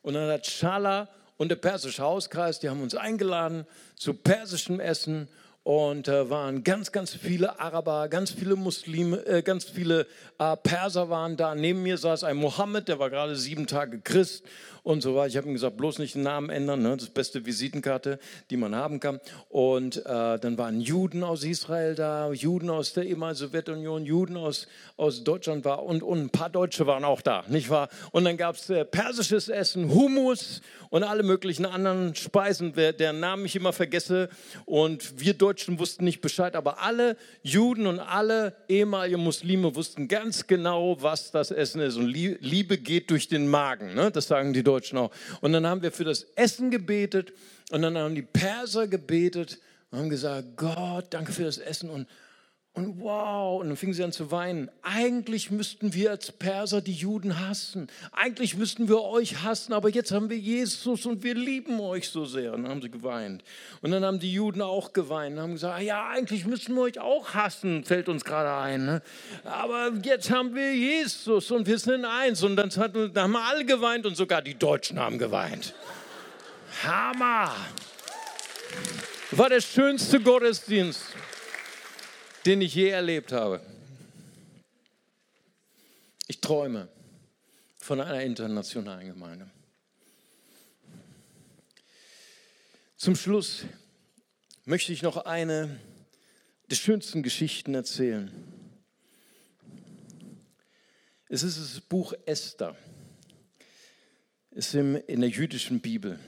[0.02, 5.28] Und dann hat Schala und der persische Hauskreis, die haben uns eingeladen zu persischem Essen
[5.64, 10.06] und äh, waren ganz, ganz viele Araber, ganz viele Muslime, äh, ganz viele
[10.38, 11.54] äh, Perser waren da.
[11.54, 14.44] Neben mir saß ein Mohammed, der war gerade sieben Tage Christ
[14.82, 15.28] und so weiter.
[15.28, 16.96] Ich habe ihm gesagt, bloß nicht den Namen ändern, ne?
[16.96, 18.18] das beste Visitenkarte,
[18.50, 19.20] die man haben kann.
[19.48, 24.66] Und äh, dann waren Juden aus Israel da, Juden aus der ehemaligen Sowjetunion, Juden aus,
[24.96, 27.88] aus Deutschland war und, und ein paar Deutsche waren auch da, nicht wahr?
[28.10, 33.46] Und dann gab es äh, persisches Essen, Hummus und alle möglichen anderen Speisen, deren Namen
[33.46, 34.28] ich immer vergesse.
[34.64, 40.46] Und wir Deutschen wussten nicht Bescheid, aber alle Juden und alle ehemaligen Muslime wussten ganz
[40.46, 41.96] genau, was das Essen ist.
[41.96, 44.10] Und Liebe geht durch den Magen, ne?
[44.10, 45.10] das sagen die Deutschen auch.
[45.40, 47.32] Und dann haben wir für das Essen gebetet
[47.70, 49.58] und dann haben die Perser gebetet
[49.90, 52.06] und haben gesagt, Gott, danke für das Essen und
[52.74, 54.70] und wow, und dann fingen sie an zu weinen.
[54.80, 57.88] Eigentlich müssten wir als Perser die Juden hassen.
[58.12, 62.24] Eigentlich müssten wir euch hassen, aber jetzt haben wir Jesus und wir lieben euch so
[62.24, 62.54] sehr.
[62.54, 63.44] Und dann haben sie geweint.
[63.82, 66.98] Und dann haben die Juden auch geweint und haben gesagt, ja, eigentlich müssten wir euch
[66.98, 68.86] auch hassen, fällt uns gerade ein.
[68.86, 69.02] Ne?
[69.44, 72.42] Aber jetzt haben wir Jesus und wir sind eins.
[72.42, 75.74] Und dann, haben alle geweint und sogar die Deutschen haben geweint.
[76.84, 77.54] Hammer!
[79.32, 81.02] War der schönste Gottesdienst
[82.46, 83.60] den ich je erlebt habe.
[86.26, 86.88] Ich träume
[87.78, 89.50] von einer internationalen Gemeinde.
[92.96, 93.64] Zum Schluss
[94.64, 95.80] möchte ich noch eine
[96.70, 98.30] der schönsten Geschichten erzählen.
[101.28, 102.76] Es ist das Buch Esther.
[104.50, 106.18] Es ist in der jüdischen Bibel.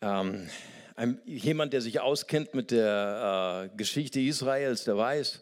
[0.00, 0.48] Ähm,
[1.02, 5.40] ein, jemand, der sich auskennt mit der äh, Geschichte Israels, der weiß,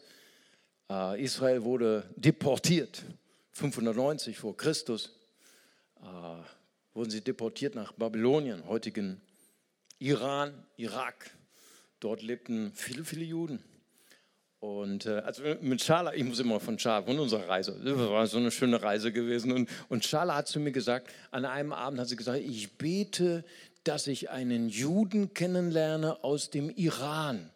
[0.88, 3.02] äh, Israel wurde deportiert.
[3.52, 5.12] 590 vor Christus
[6.00, 6.06] äh,
[6.94, 9.20] wurden sie deportiert nach Babylonien, heutigen
[9.98, 11.30] Iran, Irak.
[12.00, 13.62] Dort lebten viele, viele Juden.
[14.60, 18.26] Und äh, also mit Schala, ich muss immer von Schala, von unserer Reise, das war
[18.26, 19.52] so eine schöne Reise gewesen.
[19.52, 23.44] Und, und Schala hat zu mir gesagt, an einem Abend hat sie gesagt, ich bete,
[23.84, 27.50] dass ich einen Juden kennenlerne aus dem Iran.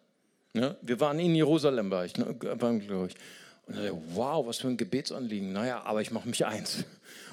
[0.53, 3.15] Ja, wir waren in Jerusalem, war ich, ne, glaube ich.
[3.67, 5.51] Und dachte, wow, was für ein Gebetsanliegen.
[5.51, 6.85] Naja, aber ich mache mich eins.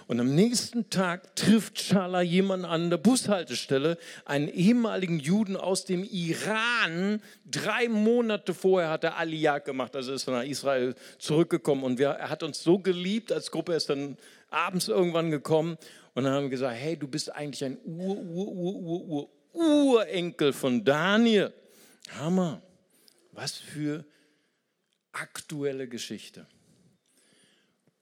[0.08, 6.04] Und am nächsten Tag trifft Schala jemanden an der Bushaltestelle, einen ehemaligen Juden aus dem
[6.04, 7.22] Iran.
[7.44, 11.84] Drei Monate vorher hat er Aliyah gemacht, also ist nach Israel zurückgekommen.
[11.84, 14.16] Und wir, er hat uns so geliebt als Gruppe, er ist dann
[14.50, 15.78] abends irgendwann gekommen.
[16.14, 20.84] Und haben gesagt, hey, du bist eigentlich ein Ur, Ur, Ur, Ur, Ur, Urenkel von
[20.84, 21.52] Daniel.
[22.18, 22.62] Hammer.
[23.32, 24.04] Was für
[25.12, 26.46] aktuelle Geschichte.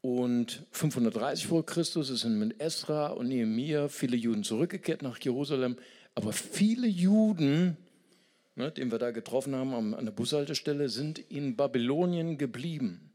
[0.01, 5.77] Und 530 vor Christus sind mit Esra und Nehemiah viele Juden zurückgekehrt nach Jerusalem.
[6.15, 7.77] Aber viele Juden,
[8.55, 13.10] ne, den wir da getroffen haben an der Bushaltestelle, sind in Babylonien geblieben.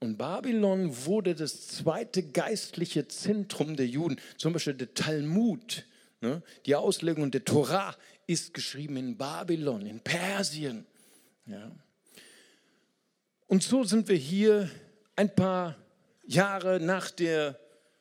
[0.00, 4.20] Und Babylon wurde das zweite geistliche Zentrum der Juden.
[4.36, 5.86] Zum Beispiel der Talmud,
[6.20, 10.86] ne, die Auslegung der Torah ist geschrieben in Babylon, in Persien.
[11.46, 11.70] Ja.
[13.46, 14.70] Und so sind wir hier
[15.16, 15.76] ein paar
[16.26, 17.58] Jahre nach der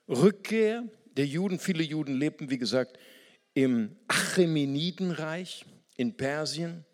[0.08, 0.84] Rückkehr
[1.18, 1.60] der Juden.
[1.60, 2.98] Viele Juden lebten, wie gesagt,
[3.54, 5.66] im Achämenidenreich
[5.96, 6.86] in Persien.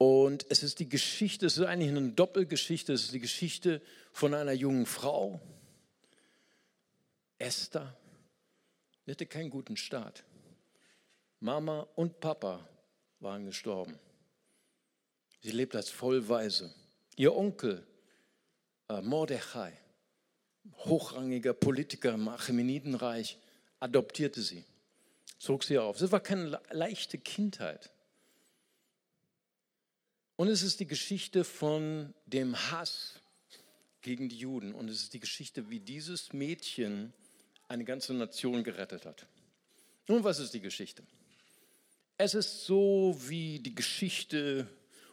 [0.00, 3.82] Und es ist die Geschichte, es ist eigentlich eine Doppelgeschichte, es ist die Geschichte
[4.14, 5.42] von einer jungen Frau,
[7.36, 7.94] Esther.
[9.04, 10.24] Die hatte keinen guten Start.
[11.38, 12.66] Mama und Papa
[13.18, 13.98] waren gestorben.
[15.42, 16.72] Sie lebt als Vollweise.
[17.16, 17.86] Ihr Onkel
[18.88, 19.74] äh, Mordechai,
[20.76, 23.36] hochrangiger Politiker im Achämenidenreich,
[23.80, 24.64] adoptierte sie,
[25.36, 25.98] zog sie auf.
[25.98, 27.90] Das war keine leichte Kindheit.
[30.40, 33.20] Und es ist die Geschichte von dem Hass
[34.00, 34.74] gegen die Juden.
[34.74, 37.12] Und es ist die Geschichte, wie dieses Mädchen
[37.68, 39.26] eine ganze Nation gerettet hat.
[40.08, 41.02] Nun, was ist die Geschichte?
[42.16, 44.66] Es ist so, wie die Geschichte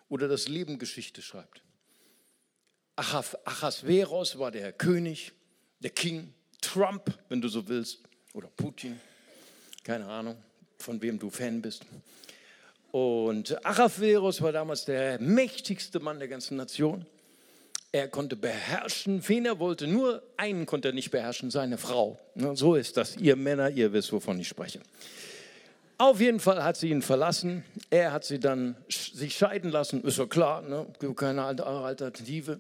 [0.08, 1.62] oder das Leben Geschichte schreibt.
[2.96, 5.34] Achasveros war der König,
[5.82, 8.00] der King, Trump, wenn du so willst,
[8.32, 8.98] oder Putin,
[9.84, 10.42] keine Ahnung,
[10.78, 11.86] von wem du Fan bist.
[12.98, 17.06] Und Achasveros war damals der mächtigste Mann der ganzen Nation.
[17.92, 22.20] Er konnte beherrschen, wen er wollte, nur einen konnte er nicht beherrschen, seine Frau.
[22.56, 24.80] So ist das, ihr Männer, ihr wisst, wovon ich spreche.
[26.00, 27.64] Auf jeden Fall hat sie ihn verlassen.
[27.92, 30.04] Er hat sie dann sich scheiden lassen.
[30.04, 30.88] Ist ja klar, ne?
[31.16, 32.60] keine Alternative.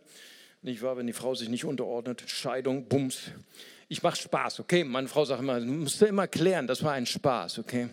[0.61, 2.23] Nicht wahr, wenn die Frau sich nicht unterordnet.
[2.27, 3.31] Scheidung, Bums.
[3.89, 4.83] Ich mache Spaß, okay?
[4.83, 7.89] Meine Frau sagt immer, du musst immer klären, das war ein Spaß, okay?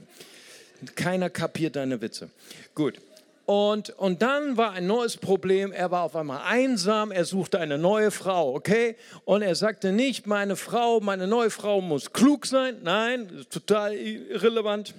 [0.97, 2.31] Keiner kapiert deine Witze.
[2.75, 3.01] Gut.
[3.47, 5.71] Und, und dann war ein neues Problem.
[5.71, 7.11] Er war auf einmal einsam.
[7.11, 8.97] Er suchte eine neue Frau, okay?
[9.27, 12.79] Und er sagte nicht, meine Frau, meine neue Frau muss klug sein.
[12.83, 14.95] Nein, total irrelevant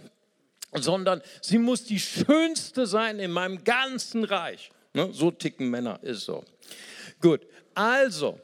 [0.82, 4.72] sondern sie muss die schönste sein in meinem ganzen Reich.
[4.94, 5.10] Ne?
[5.12, 6.44] So ticken Männer, ist so.
[7.22, 7.42] Gut,
[7.74, 8.40] also,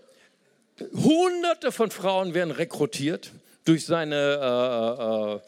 [0.94, 3.32] hunderte von Frauen werden rekrutiert
[3.66, 5.40] durch seine äh, äh,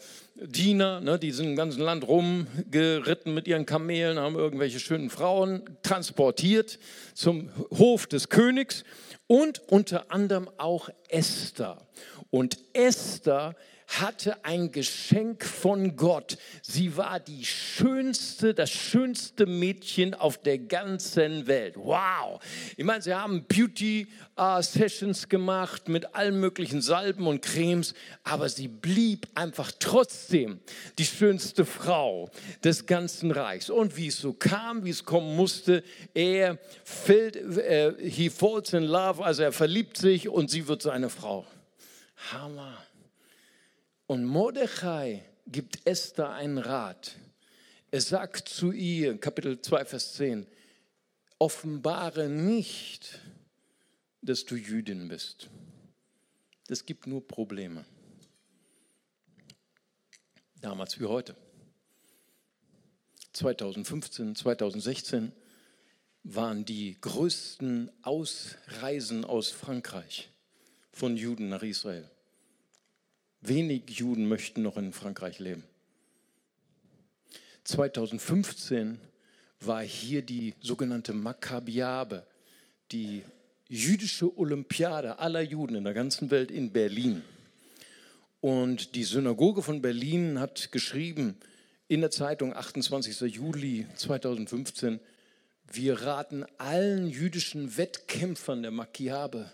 [0.46, 1.18] Diener, ne?
[1.18, 6.78] die sind im ganzen Land rumgeritten mit ihren Kamelen, haben irgendwelche schönen Frauen transportiert
[7.14, 8.84] zum Hof des Königs
[9.26, 11.78] und unter anderem auch Esther.
[12.30, 13.54] Und Esther
[14.00, 16.38] hatte ein Geschenk von Gott.
[16.62, 21.76] Sie war die schönste, das schönste Mädchen auf der ganzen Welt.
[21.76, 22.40] Wow!
[22.76, 29.28] Ich meine, sie haben Beauty-Sessions gemacht mit allen möglichen Salben und Cremes, aber sie blieb
[29.34, 30.60] einfach trotzdem
[30.98, 32.30] die schönste Frau
[32.62, 33.70] des ganzen Reichs.
[33.70, 35.82] Und wie es so kam, wie es kommen musste,
[36.14, 41.10] er fällt, äh, he falls in love, also er verliebt sich und sie wird seine
[41.10, 41.46] Frau.
[42.32, 42.83] Hammer.
[44.06, 47.16] Und Mordechai gibt Esther einen Rat.
[47.90, 50.46] Er sagt zu ihr, Kapitel 2, Vers 10,
[51.38, 53.20] offenbare nicht,
[54.20, 55.48] dass du Jüdin bist.
[56.66, 57.84] Das gibt nur Probleme.
[60.60, 61.36] Damals wie heute.
[63.32, 65.32] 2015, 2016
[66.22, 70.30] waren die größten Ausreisen aus Frankreich
[70.92, 72.10] von Juden nach Israel.
[73.46, 75.64] Wenig Juden möchten noch in Frankreich leben.
[77.64, 78.98] 2015
[79.60, 82.26] war hier die sogenannte Makkabiabe,
[82.90, 83.22] die
[83.68, 87.22] jüdische Olympiade aller Juden in der ganzen Welt in Berlin.
[88.40, 91.36] Und die Synagoge von Berlin hat geschrieben
[91.86, 93.20] in der Zeitung 28.
[93.34, 95.00] Juli 2015,
[95.70, 99.50] wir raten allen jüdischen Wettkämpfern der Makkabiabe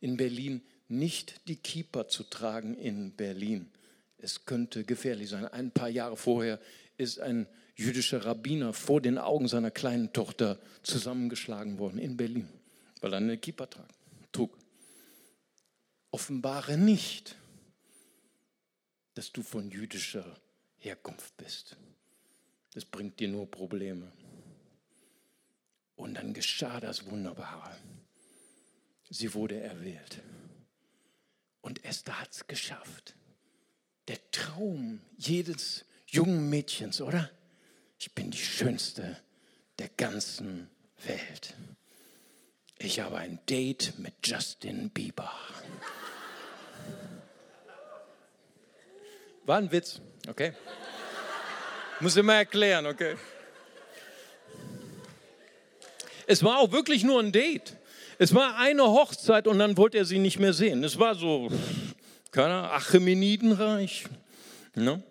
[0.00, 3.70] in Berlin nicht die Kippa zu tragen in Berlin.
[4.18, 5.46] Es könnte gefährlich sein.
[5.46, 6.60] Ein paar Jahre vorher
[6.96, 12.48] ist ein jüdischer Rabbiner vor den Augen seiner kleinen Tochter zusammengeschlagen worden in Berlin,
[13.00, 13.68] weil er eine Kippa
[14.32, 14.56] trug.
[16.10, 17.36] Offenbare nicht,
[19.14, 20.38] dass du von jüdischer
[20.78, 21.76] Herkunft bist.
[22.74, 24.12] Das bringt dir nur Probleme.
[25.96, 27.76] Und dann geschah das Wunderbare.
[29.10, 30.22] Sie wurde erwählt.
[31.64, 33.14] Und Esther hat es geschafft.
[34.06, 37.30] Der Traum jedes jungen Mädchens, oder?
[37.98, 39.16] Ich bin die Schönste
[39.78, 40.68] der ganzen
[41.06, 41.54] Welt.
[42.76, 45.32] Ich habe ein Date mit Justin Bieber.
[49.46, 50.02] War ein Witz.
[50.28, 50.52] okay?
[52.00, 53.16] Muss immer erklären, okay?
[56.26, 57.78] Es war auch wirklich nur ein Date.
[58.18, 60.84] Es war eine Hochzeit und dann wollte er sie nicht mehr sehen.
[60.84, 61.50] Es war so,
[62.30, 64.04] keine Achemenidenreich.
[64.74, 65.02] Ne?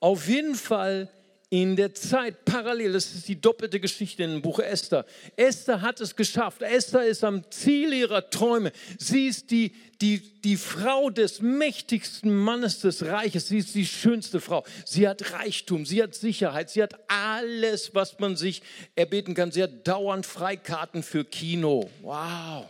[0.00, 1.08] Auf jeden Fall
[1.48, 5.06] in der Zeit parallel, das ist die doppelte Geschichte in dem Buch Esther.
[5.36, 6.60] Esther hat es geschafft.
[6.62, 8.72] Esther ist am Ziel ihrer Träume.
[8.98, 13.46] Sie ist die, die, die Frau des mächtigsten Mannes des Reiches.
[13.46, 14.64] Sie ist die schönste Frau.
[14.84, 18.62] Sie hat Reichtum, sie hat Sicherheit, sie hat alles, was man sich
[18.96, 19.52] erbeten kann.
[19.52, 21.88] Sie hat dauernd Freikarten für Kino.
[22.02, 22.66] Wow,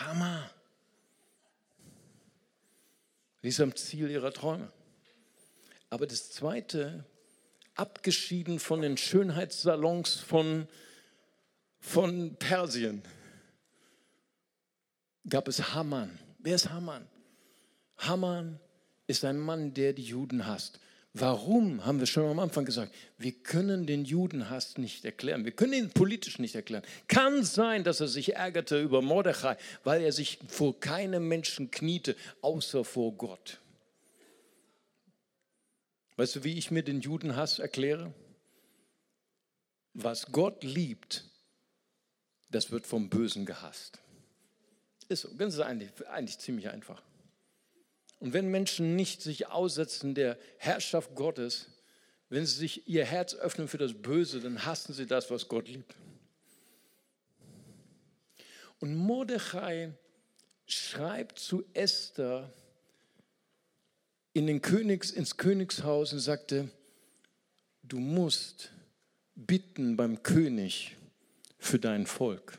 [0.00, 0.50] Hammer.
[3.40, 4.70] Sie ist am Ziel ihrer Träume.
[5.88, 7.06] Aber das Zweite,
[7.76, 10.66] abgeschieden von den Schönheitssalons von,
[11.78, 13.02] von Persien,
[15.28, 16.18] gab es Haman.
[16.38, 17.06] Wer ist Haman?
[17.98, 18.58] Haman
[19.06, 20.80] ist ein Mann, der die Juden hasst.
[21.18, 25.46] Warum, haben wir schon am Anfang gesagt, wir können den Judenhass nicht erklären.
[25.46, 26.82] Wir können ihn politisch nicht erklären.
[27.08, 32.16] Kann sein, dass er sich ärgerte über Mordechai, weil er sich vor keinem Menschen kniete,
[32.42, 33.60] außer vor Gott.
[36.16, 38.14] Weißt du, wie ich mir den Judenhass erkläre?
[39.92, 41.24] Was Gott liebt,
[42.50, 44.00] das wird vom Bösen gehasst.
[45.08, 47.02] Ist so, ganz eigentlich, eigentlich ziemlich einfach.
[48.18, 51.68] Und wenn Menschen nicht sich aussetzen der Herrschaft Gottes,
[52.28, 55.68] wenn sie sich ihr Herz öffnen für das Böse, dann hassen sie das, was Gott
[55.68, 55.94] liebt.
[58.78, 59.94] Und Mordechai
[60.66, 62.52] schreibt zu Esther,
[64.36, 66.68] in den Königs, ins Königshaus und sagte,
[67.82, 68.70] du musst
[69.34, 70.94] bitten beim König
[71.58, 72.58] für dein Volk.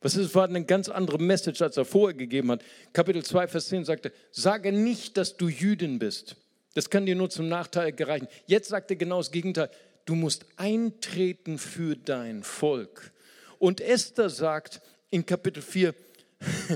[0.00, 2.64] Was ist, war eine ganz andere Message, als er vorher gegeben hat.
[2.94, 6.36] Kapitel 2, Vers 10 sagte, sage nicht, dass du Jüdin bist.
[6.72, 8.28] Das kann dir nur zum Nachteil gereichen.
[8.46, 9.68] Jetzt sagt er genau das Gegenteil.
[10.06, 13.12] Du musst eintreten für dein Volk.
[13.58, 15.94] Und Esther sagt in Kapitel 4,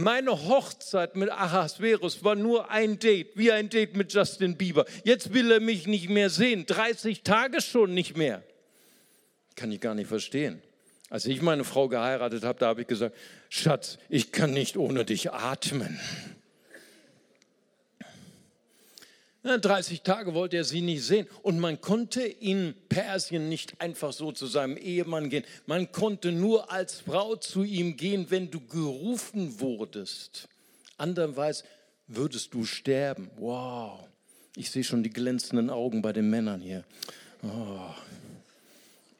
[0.00, 4.84] Meine Hochzeit mit Ahasverus war nur ein Date, wie ein Date mit Justin Bieber.
[5.02, 6.66] Jetzt will er mich nicht mehr sehen.
[6.66, 8.44] 30 Tage schon nicht mehr.
[9.56, 10.62] Kann ich gar nicht verstehen.
[11.10, 13.16] Als ich meine Frau geheiratet habe, da habe ich gesagt,
[13.48, 15.98] Schatz, ich kann nicht ohne dich atmen.
[19.42, 21.26] 30 Tage wollte er sie nicht sehen.
[21.42, 25.44] Und man konnte in Persien nicht einfach so zu seinem Ehemann gehen.
[25.66, 30.48] Man konnte nur als Frau zu ihm gehen, wenn du gerufen wurdest.
[30.96, 31.64] Andererweise
[32.08, 33.30] würdest du sterben.
[33.36, 34.00] Wow.
[34.56, 36.84] Ich sehe schon die glänzenden Augen bei den Männern hier.
[37.42, 37.94] Oh.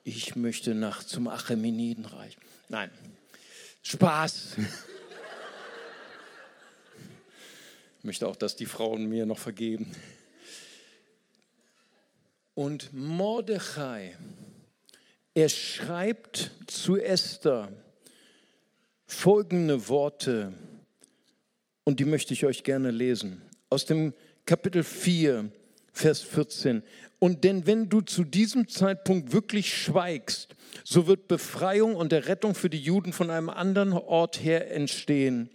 [0.03, 2.37] Ich möchte nach zum Achämenidenreich.
[2.69, 2.91] Nein,
[3.83, 4.57] Spaß.
[7.98, 9.95] Ich möchte auch, dass die Frauen mir noch vergeben.
[12.55, 14.17] Und Mordechai,
[15.35, 17.71] er schreibt zu Esther
[19.05, 20.55] folgende Worte,
[21.85, 23.43] und die möchte ich euch gerne lesen.
[23.69, 24.15] Aus dem
[24.47, 25.51] Kapitel 4,
[25.93, 26.83] Vers 14.
[27.19, 32.55] Und denn wenn du zu diesem Zeitpunkt wirklich schweigst, so wird Befreiung und der Rettung
[32.55, 35.51] für die Juden von einem anderen Ort her entstehen.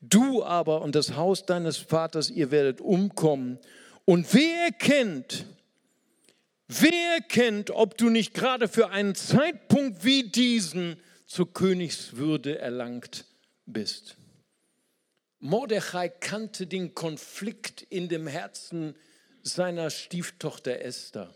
[0.00, 3.58] Du aber und das Haus deines Vaters, ihr werdet umkommen.
[4.04, 5.46] Und wer kennt,
[6.72, 13.24] Wer kennt, ob du nicht gerade für einen Zeitpunkt wie diesen zur Königswürde erlangt
[13.66, 14.14] bist?
[15.40, 18.94] Mordechai kannte den Konflikt in dem Herzen
[19.42, 21.34] seiner Stieftochter Esther.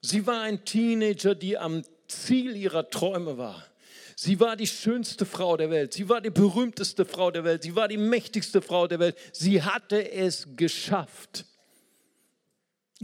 [0.00, 3.64] Sie war ein Teenager, die am Ziel ihrer Träume war.
[4.18, 5.92] Sie war die schönste Frau der Welt.
[5.92, 7.62] Sie war die berühmteste Frau der Welt.
[7.62, 9.16] Sie war die mächtigste Frau der Welt.
[9.30, 11.44] Sie hatte es geschafft.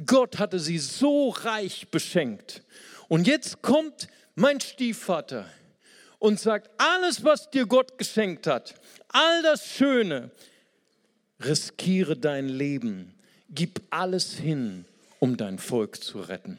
[0.07, 2.63] Gott hatte sie so reich beschenkt.
[3.09, 5.45] Und jetzt kommt mein Stiefvater
[6.19, 8.75] und sagt, alles, was dir Gott geschenkt hat,
[9.09, 10.31] all das Schöne,
[11.45, 13.13] riskiere dein Leben,
[13.51, 14.87] gib alles hin,
[15.19, 16.57] um dein Volk zu retten.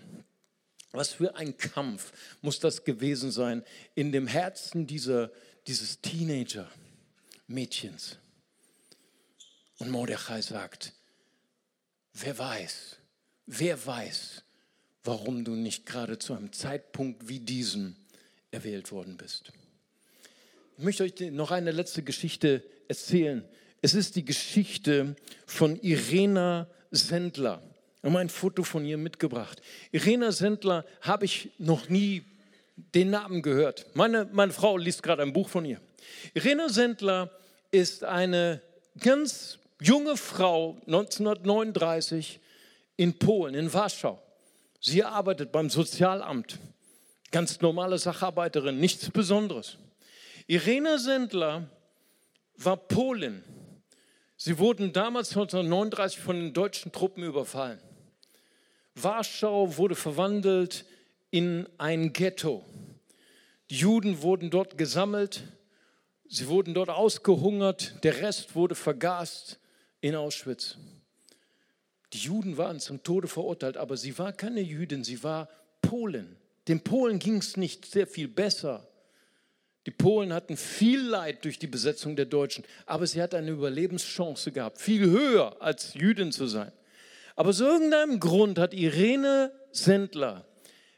[0.94, 3.64] Was für ein Kampf muss das gewesen sein
[3.96, 5.32] in dem Herzen dieser,
[5.68, 8.18] dieses Teenager-Mädchens.
[9.80, 10.94] Und Mordechai sagt,
[12.14, 12.98] wer weiß,
[13.46, 14.44] Wer weiß,
[15.04, 17.96] warum du nicht gerade zu einem Zeitpunkt wie diesem
[18.52, 19.52] erwählt worden bist.
[20.78, 23.44] Ich möchte euch noch eine letzte Geschichte erzählen.
[23.82, 25.16] Es ist die Geschichte
[25.46, 27.62] von Irena Sendler.
[28.04, 29.62] Ich habe ein Foto von ihr mitgebracht.
[29.94, 32.26] Irena Sendler habe ich noch nie
[32.76, 33.86] den Namen gehört.
[33.94, 35.80] Meine, meine Frau liest gerade ein Buch von ihr.
[36.34, 37.32] Irena Sendler
[37.72, 38.62] ist eine
[39.00, 42.42] ganz junge Frau, 1939,
[42.98, 44.22] in Polen, in Warschau.
[44.82, 46.60] Sie arbeitet beim Sozialamt.
[47.32, 49.78] Ganz normale Sacharbeiterin, nichts Besonderes.
[50.48, 51.70] Irene Sendler
[52.58, 53.46] war Polin.
[54.36, 57.80] Sie wurden damals 1939 von den deutschen Truppen überfallen.
[58.96, 60.86] Warschau wurde verwandelt
[61.32, 62.64] in ein Ghetto.
[63.70, 65.44] Die Juden wurden dort gesammelt,
[66.28, 69.60] sie wurden dort ausgehungert, der Rest wurde vergast
[70.02, 70.78] in Auschwitz.
[72.14, 75.50] Die Juden waren zum Tode verurteilt, aber sie war keine Jüdin, sie war
[75.82, 76.36] Polin.
[76.68, 78.88] Den Polen ging es nicht sehr viel besser.
[79.88, 84.52] Die Polen hatten viel Leid durch die Besetzung der Deutschen, aber sie hat eine Überlebenschance
[84.52, 86.72] gehabt, viel höher als Jüdin zu sein.
[87.36, 90.46] Aber aus irgendeinem Grund hat Irene Sendler,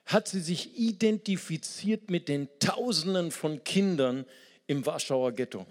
[0.05, 4.25] hat sie sich identifiziert mit den Tausenden von Kindern
[4.67, 5.65] im Warschauer Ghetto.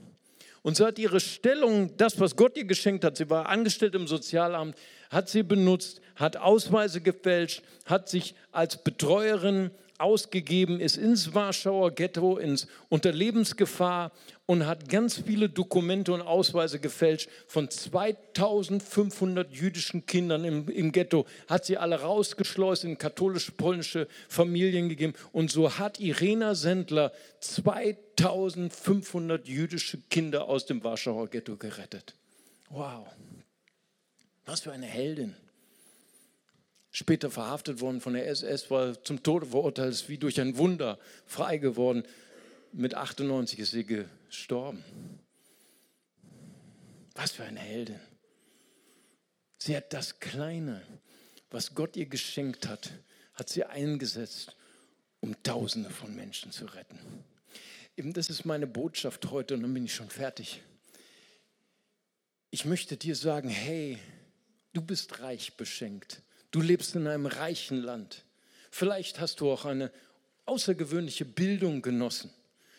[0.63, 4.07] Und so hat ihre Stellung, das, was Gott ihr geschenkt hat, sie war angestellt im
[4.07, 4.77] Sozialamt,
[5.11, 12.37] hat sie benutzt, hat Ausweise gefälscht, hat sich als Betreuerin ausgegeben, ist ins Warschauer Ghetto,
[12.37, 14.11] ins unter Lebensgefahr
[14.47, 21.27] und hat ganz viele Dokumente und Ausweise gefälscht von 2500 jüdischen Kindern im, im Ghetto,
[21.49, 25.15] hat sie alle rausgeschleust in katholisch-polnische Familien gegeben.
[25.33, 32.15] Und so hat Irena Sendler 2500 jüdische Kinder aus dem Warschauer Ghetto gerettet.
[32.71, 33.07] Wow,
[34.45, 35.37] was für eine Heldin
[36.95, 40.99] später verhaftet worden von der SS, war zum Tode verurteilt, ist wie durch ein Wunder
[41.27, 42.05] frei geworden.
[42.73, 44.83] Mit 98 ist sie gestorben.
[47.17, 47.99] Was für eine Heldin.
[49.59, 50.83] Sie hat das Kleine,
[51.51, 52.93] was Gott ihr geschenkt hat,
[53.35, 54.55] hat sie eingesetzt,
[55.19, 56.99] um Tausende von Menschen zu retten.
[57.97, 60.63] Eben das ist meine Botschaft heute und dann bin ich schon fertig.
[62.51, 63.99] Ich möchte dir sagen, hey,
[64.73, 66.23] du bist reich beschenkt.
[66.55, 68.23] Du lebst in einem reichen Land.
[68.71, 69.91] Vielleicht hast du auch eine
[70.47, 72.31] außergewöhnliche Bildung genossen.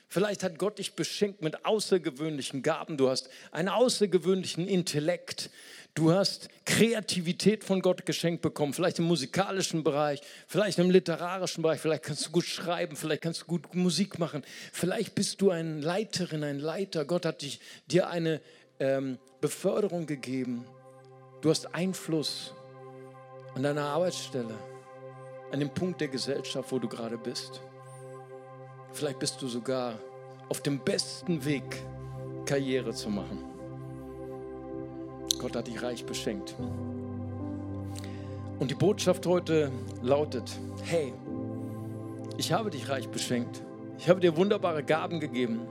[0.07, 2.95] Vielleicht hat Gott dich beschenkt mit außergewöhnlichen Gaben.
[2.95, 5.49] Du hast einen außergewöhnlichen Intellekt.
[5.93, 8.73] Du hast Kreativität von Gott geschenkt bekommen.
[8.73, 11.81] Vielleicht im musikalischen Bereich, vielleicht im literarischen Bereich.
[11.81, 14.45] Vielleicht kannst du gut schreiben, vielleicht kannst du gut Musik machen.
[14.71, 17.03] Vielleicht bist du eine Leiterin, ein Leiter.
[17.03, 18.39] Gott hat dich, dir eine
[18.79, 20.65] ähm, Beförderung gegeben.
[21.41, 22.54] Du hast Einfluss
[23.55, 24.53] an deiner Arbeitsstelle,
[25.51, 27.61] an dem Punkt der Gesellschaft, wo du gerade bist.
[28.91, 29.93] Vielleicht bist du sogar
[30.49, 31.63] auf dem besten Weg,
[32.45, 33.43] Karriere zu machen.
[35.39, 36.55] Gott hat dich reich beschenkt.
[38.59, 41.13] Und die Botschaft heute lautet, hey,
[42.37, 43.61] ich habe dich reich beschenkt.
[43.97, 45.61] Ich habe dir wunderbare Gaben gegeben.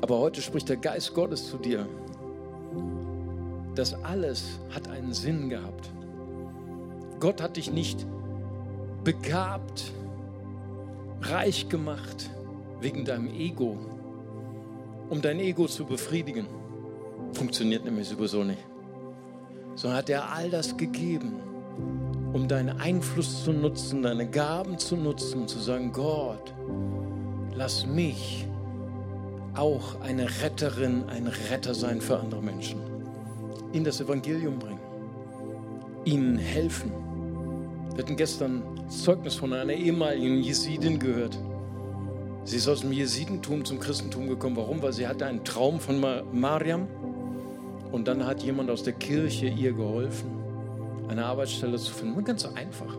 [0.00, 1.86] Aber heute spricht der Geist Gottes zu dir
[3.74, 5.90] das alles hat einen Sinn gehabt.
[7.20, 8.06] Gott hat dich nicht
[9.04, 9.92] begabt,
[11.22, 12.30] reich gemacht
[12.80, 13.78] wegen deinem Ego,
[15.08, 16.46] um dein Ego zu befriedigen.
[17.32, 18.64] Funktioniert nämlich sowieso nicht.
[19.74, 21.34] Sondern hat er all das gegeben,
[22.32, 26.54] um deinen Einfluss zu nutzen, deine Gaben zu nutzen zu sagen, Gott,
[27.54, 28.46] lass mich
[29.54, 32.89] auch eine Retterin, ein Retter sein für andere Menschen
[33.72, 34.80] ihnen das Evangelium bringen,
[36.04, 36.92] ihnen helfen.
[37.94, 41.38] Wir hatten gestern Zeugnis von einer ehemaligen Jesidin gehört.
[42.44, 44.56] Sie ist aus dem Jesidentum zum Christentum gekommen.
[44.56, 44.82] Warum?
[44.82, 46.02] Weil sie hatte einen Traum von
[46.32, 46.88] Mariam
[47.92, 50.30] und dann hat jemand aus der Kirche ihr geholfen,
[51.08, 52.24] eine Arbeitsstelle zu finden.
[52.24, 52.96] Ganz einfach.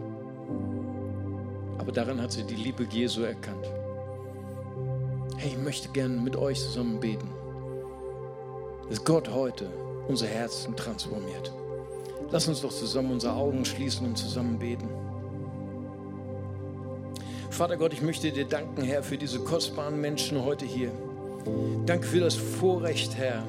[1.78, 3.66] Aber darin hat sie die Liebe Jesu erkannt.
[5.38, 7.28] Hey, ich möchte gerne mit euch zusammen beten,
[8.90, 9.68] dass Gott heute
[10.08, 11.52] unser Herzen transformiert.
[12.32, 14.88] Lass uns doch zusammen unsere Augen schließen und zusammen beten.
[17.50, 20.92] Vater Gott, ich möchte dir danken, Herr, für diese kostbaren Menschen heute hier.
[21.86, 23.44] Danke für das Vorrecht, Herr,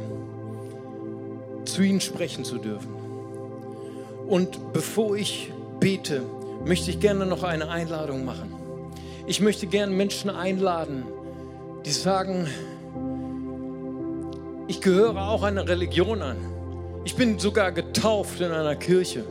[1.64, 2.92] zu ihnen sprechen zu dürfen.
[4.26, 6.22] Und bevor ich bete,
[6.64, 8.53] möchte ich gerne noch eine Einladung machen.
[9.26, 11.05] Ich möchte gerne Menschen einladen,
[11.86, 12.48] die sagen,
[14.68, 16.36] ich gehöre auch einer Religion an.
[17.04, 19.24] Ich bin sogar getauft in einer Kirche.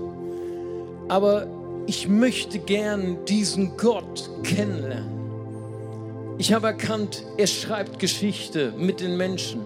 [1.07, 1.47] Aber
[1.87, 5.21] ich möchte gern diesen Gott kennenlernen.
[6.37, 9.61] Ich habe erkannt, er schreibt Geschichte mit den Menschen.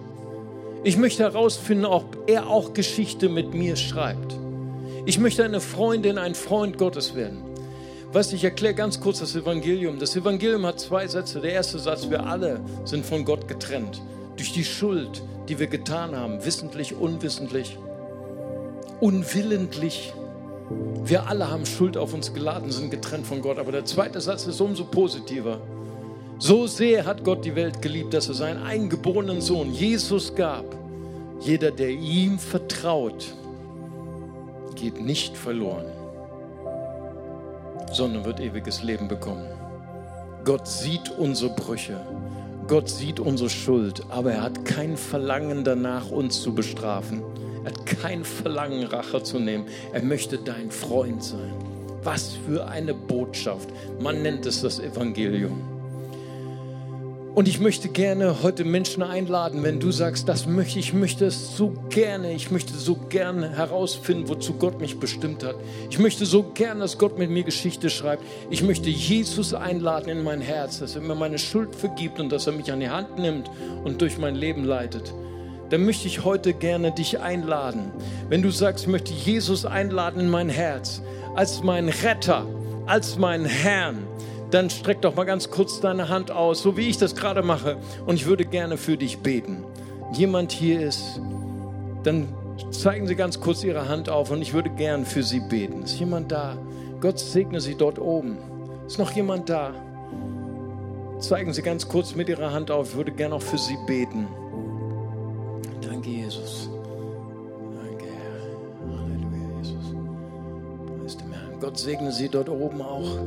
[0.84, 4.36] Ich möchte herausfinden, ob er auch Geschichte mit mir schreibt.
[5.04, 7.42] Ich möchte eine Freundin, ein Freund Gottes werden.
[8.12, 9.98] Weißt du, ich erkläre ganz kurz das Evangelium.
[9.98, 11.40] Das Evangelium hat zwei Sätze.
[11.40, 14.00] Der erste Satz, wir alle sind von Gott getrennt.
[14.36, 17.78] Durch die Schuld, die wir getan haben, wissentlich, unwissentlich.
[19.00, 20.12] unwillentlich.
[21.04, 23.58] Wir alle haben Schuld auf uns geladen, sind getrennt von Gott.
[23.58, 25.60] Aber der zweite Satz ist umso positiver.
[26.38, 30.64] So sehr hat Gott die Welt geliebt, dass er seinen eingeborenen Sohn Jesus gab.
[31.40, 33.34] Jeder, der ihm vertraut,
[34.74, 35.86] geht nicht verloren,
[37.92, 39.46] sondern wird ewiges Leben bekommen.
[40.44, 42.00] Gott sieht unsere Brüche.
[42.68, 47.22] Gott sieht unsere Schuld, aber er hat kein Verlangen danach, uns zu bestrafen.
[47.62, 49.66] Er hat kein Verlangen, Rache zu nehmen.
[49.92, 51.52] Er möchte dein Freund sein.
[52.02, 53.68] Was für eine Botschaft.
[54.00, 55.75] Man nennt es das Evangelium.
[57.36, 61.54] Und ich möchte gerne heute Menschen einladen, wenn du sagst, das möchte ich, möchte es
[61.54, 65.56] so gerne, ich möchte so gerne herausfinden, wozu Gott mich bestimmt hat.
[65.90, 68.22] Ich möchte so gerne, dass Gott mit mir Geschichte schreibt.
[68.48, 72.46] Ich möchte Jesus einladen in mein Herz, dass er mir meine Schuld vergibt und dass
[72.46, 73.50] er mich an die Hand nimmt
[73.84, 75.12] und durch mein Leben leitet.
[75.68, 77.90] Dann möchte ich heute gerne dich einladen.
[78.30, 81.02] Wenn du sagst, ich möchte Jesus einladen in mein Herz,
[81.34, 82.46] als mein Retter,
[82.86, 84.06] als mein Herrn,
[84.56, 87.76] dann streck doch mal ganz kurz deine Hand aus, so wie ich das gerade mache.
[88.06, 89.64] Und ich würde gerne für dich beten.
[90.14, 91.20] Jemand hier ist,
[92.04, 92.28] dann
[92.70, 95.82] zeigen Sie ganz kurz Ihre Hand auf und ich würde gern für Sie beten.
[95.82, 96.56] Ist jemand da?
[97.02, 98.38] Gott segne Sie dort oben.
[98.86, 99.74] Ist noch jemand da?
[101.18, 102.92] Zeigen Sie ganz kurz mit Ihrer Hand auf.
[102.92, 104.26] Ich würde gern auch für Sie beten.
[105.82, 106.70] Danke, Jesus.
[107.74, 108.98] Danke, Herr.
[109.00, 109.94] Halleluja, Jesus.
[110.98, 111.60] Preis dem Herrn.
[111.60, 113.18] Gott segne Sie dort oben auch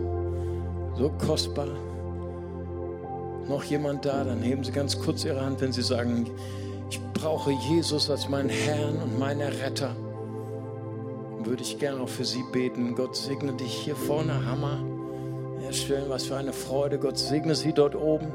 [0.99, 1.67] so kostbar.
[3.47, 4.23] Noch jemand da?
[4.25, 6.29] Dann heben Sie ganz kurz Ihre Hand, wenn Sie sagen,
[6.89, 9.95] ich brauche Jesus als meinen Herrn und meinen Retter.
[11.43, 12.95] Würde ich gerne auch für Sie beten.
[12.95, 14.77] Gott segne dich hier vorne, Hammer.
[15.63, 16.99] Ja, schön, was für eine Freude.
[16.99, 18.27] Gott segne Sie dort oben.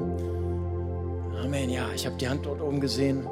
[1.43, 1.69] Amen.
[1.69, 3.27] Ja, ich habe die Hand dort oben gesehen.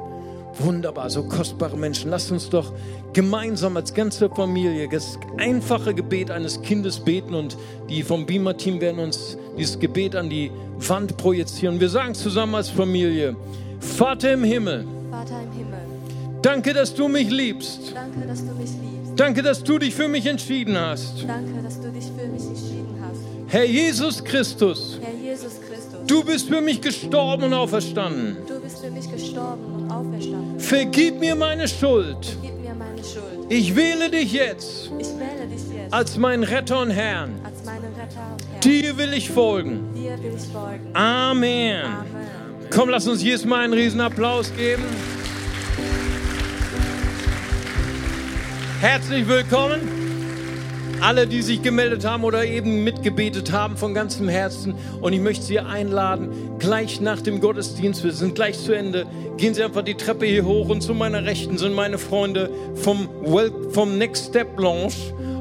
[0.58, 2.10] Wunderbar, so kostbare Menschen.
[2.10, 2.72] Lasst uns doch
[3.12, 7.56] gemeinsam als ganze Familie das einfache Gebet eines Kindes beten und
[7.88, 11.80] die vom Beamer-Team werden uns dieses Gebet an die Wand projizieren.
[11.80, 13.36] Wir sagen zusammen als Familie,
[13.80, 15.78] Vater im Himmel, Vater im Himmel,
[16.42, 17.92] danke, dass du mich liebst.
[17.94, 19.12] danke, dass du mich liebst.
[19.16, 21.24] Danke, dass du dich für mich entschieden hast.
[21.26, 23.20] Danke, dass du dich für mich entschieden hast.
[23.46, 28.36] Herr Jesus Christus, Herr Jesus Christus, du bist für mich gestorben und auferstanden.
[28.48, 30.60] du bist für mich gestorben auferstanden.
[30.60, 32.36] Vergib mir meine Schuld.
[32.42, 33.46] Mir meine Schuld.
[33.48, 37.40] Ich wähle dich jetzt Ich wähle dich jetzt als meinen Retter und Herrn.
[38.04, 38.60] Retter und Herr.
[38.60, 39.94] Dir will ich folgen.
[39.94, 40.90] Dir will ich folgen.
[40.94, 41.84] Amen.
[41.84, 42.68] Amen.
[42.70, 44.82] Komm, lass uns jetzt mal einen riesen Applaus geben.
[48.80, 50.03] Herzlich willkommen.
[51.04, 54.74] Alle, die sich gemeldet haben oder eben mitgebetet haben von ganzem Herzen.
[55.02, 59.04] Und ich möchte Sie einladen, gleich nach dem Gottesdienst, wir sind gleich zu Ende,
[59.36, 63.06] gehen Sie einfach die Treppe hier hoch und zu meiner Rechten sind meine Freunde vom,
[63.22, 64.94] well, vom Next Step Lounge.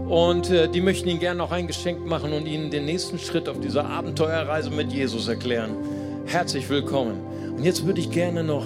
[0.10, 3.48] Und äh, die möchten Ihnen gerne noch ein Geschenk machen und Ihnen den nächsten Schritt
[3.48, 5.78] auf dieser Abenteuerreise mit Jesus erklären.
[6.26, 7.22] Herzlich willkommen.
[7.56, 8.66] Und jetzt würde ich gerne noch,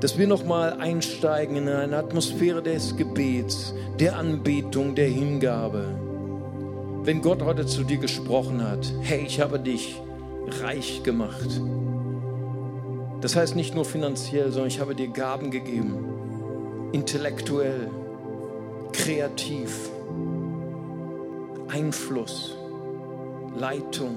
[0.00, 6.01] dass wir noch mal einsteigen in eine Atmosphäre des Gebets, der Anbetung, der Hingabe.
[7.04, 10.00] Wenn Gott heute zu dir gesprochen hat, hey, ich habe dich
[10.62, 11.60] reich gemacht.
[13.20, 17.90] Das heißt nicht nur finanziell, sondern ich habe dir Gaben gegeben, intellektuell,
[18.92, 19.90] kreativ,
[21.66, 22.56] Einfluss,
[23.58, 24.16] Leitung.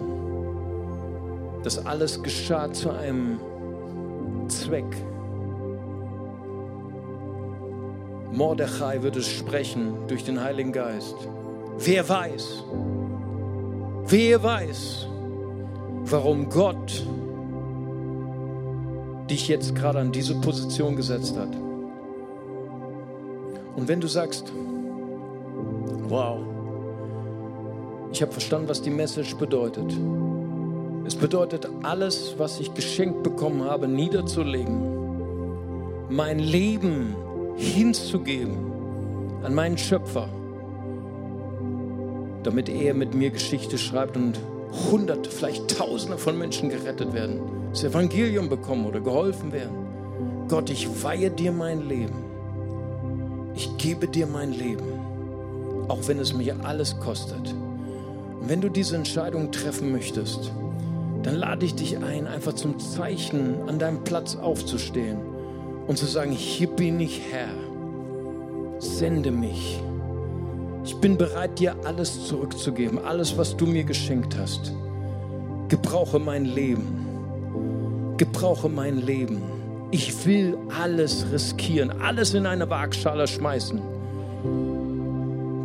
[1.64, 3.40] Das alles geschah zu einem
[4.48, 4.96] Zweck.
[8.32, 11.16] Mordechai wird es sprechen durch den Heiligen Geist.
[11.78, 12.64] Wer weiß,
[14.08, 15.08] wer weiß,
[16.06, 17.06] warum Gott
[19.30, 21.50] dich jetzt gerade an diese Position gesetzt hat.
[23.76, 24.52] Und wenn du sagst,
[26.08, 26.40] wow,
[28.12, 29.94] ich habe verstanden, was die Message bedeutet.
[31.06, 37.16] Es bedeutet, alles, was ich geschenkt bekommen habe, niederzulegen, mein Leben
[37.58, 38.58] hinzugeben
[39.44, 40.30] an meinen Schöpfer,
[42.46, 44.40] damit er mit mir Geschichte schreibt und
[44.92, 47.40] hunderte, vielleicht tausende von Menschen gerettet werden,
[47.72, 49.86] das Evangelium bekommen oder geholfen werden.
[50.48, 52.24] Gott, ich weihe dir mein Leben.
[53.56, 54.84] Ich gebe dir mein Leben,
[55.88, 57.54] auch wenn es mir alles kostet.
[58.42, 60.52] Und wenn du diese Entscheidung treffen möchtest,
[61.24, 65.18] dann lade ich dich ein, einfach zum Zeichen an deinem Platz aufzustehen
[65.88, 67.50] und zu sagen, hier bin ich Herr,
[68.80, 69.80] sende mich.
[70.86, 74.72] Ich bin bereit, dir alles zurückzugeben, alles, was du mir geschenkt hast.
[75.68, 78.16] Gebrauche mein Leben.
[78.18, 79.42] Gebrauche mein Leben.
[79.92, 83.82] Ich will alles riskieren, alles in eine Waagschale schmeißen.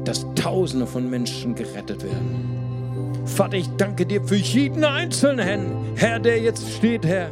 [0.04, 3.22] dass Tausende von Menschen gerettet werden.
[3.26, 7.30] Vater, ich danke dir für jeden Einzelnen, Herr, der jetzt steht, Herr.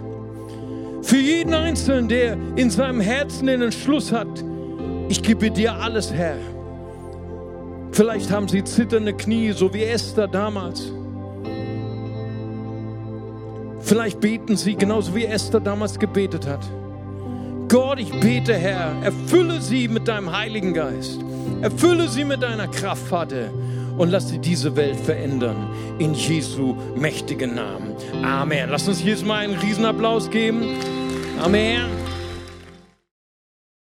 [1.03, 4.45] Für jeden Einzelnen, der in seinem Herzen den Entschluss hat,
[5.09, 6.37] ich gebe dir alles, Herr.
[7.93, 10.93] Vielleicht haben sie zitternde Knie, so wie Esther damals.
[13.81, 16.61] Vielleicht beten sie genauso wie Esther damals gebetet hat.
[17.69, 21.21] Gott, ich bete, Herr, erfülle sie mit deinem Heiligen Geist.
[21.61, 23.51] Erfülle sie mit deiner Kraft, Vater.
[23.97, 25.57] Und lass sie diese Welt verändern.
[25.99, 27.95] In Jesu mächtigen Namen.
[28.23, 28.71] Amen.
[28.71, 30.77] Lass uns Jesus mal einen Riesenapplaus geben.
[31.43, 31.98] Amen.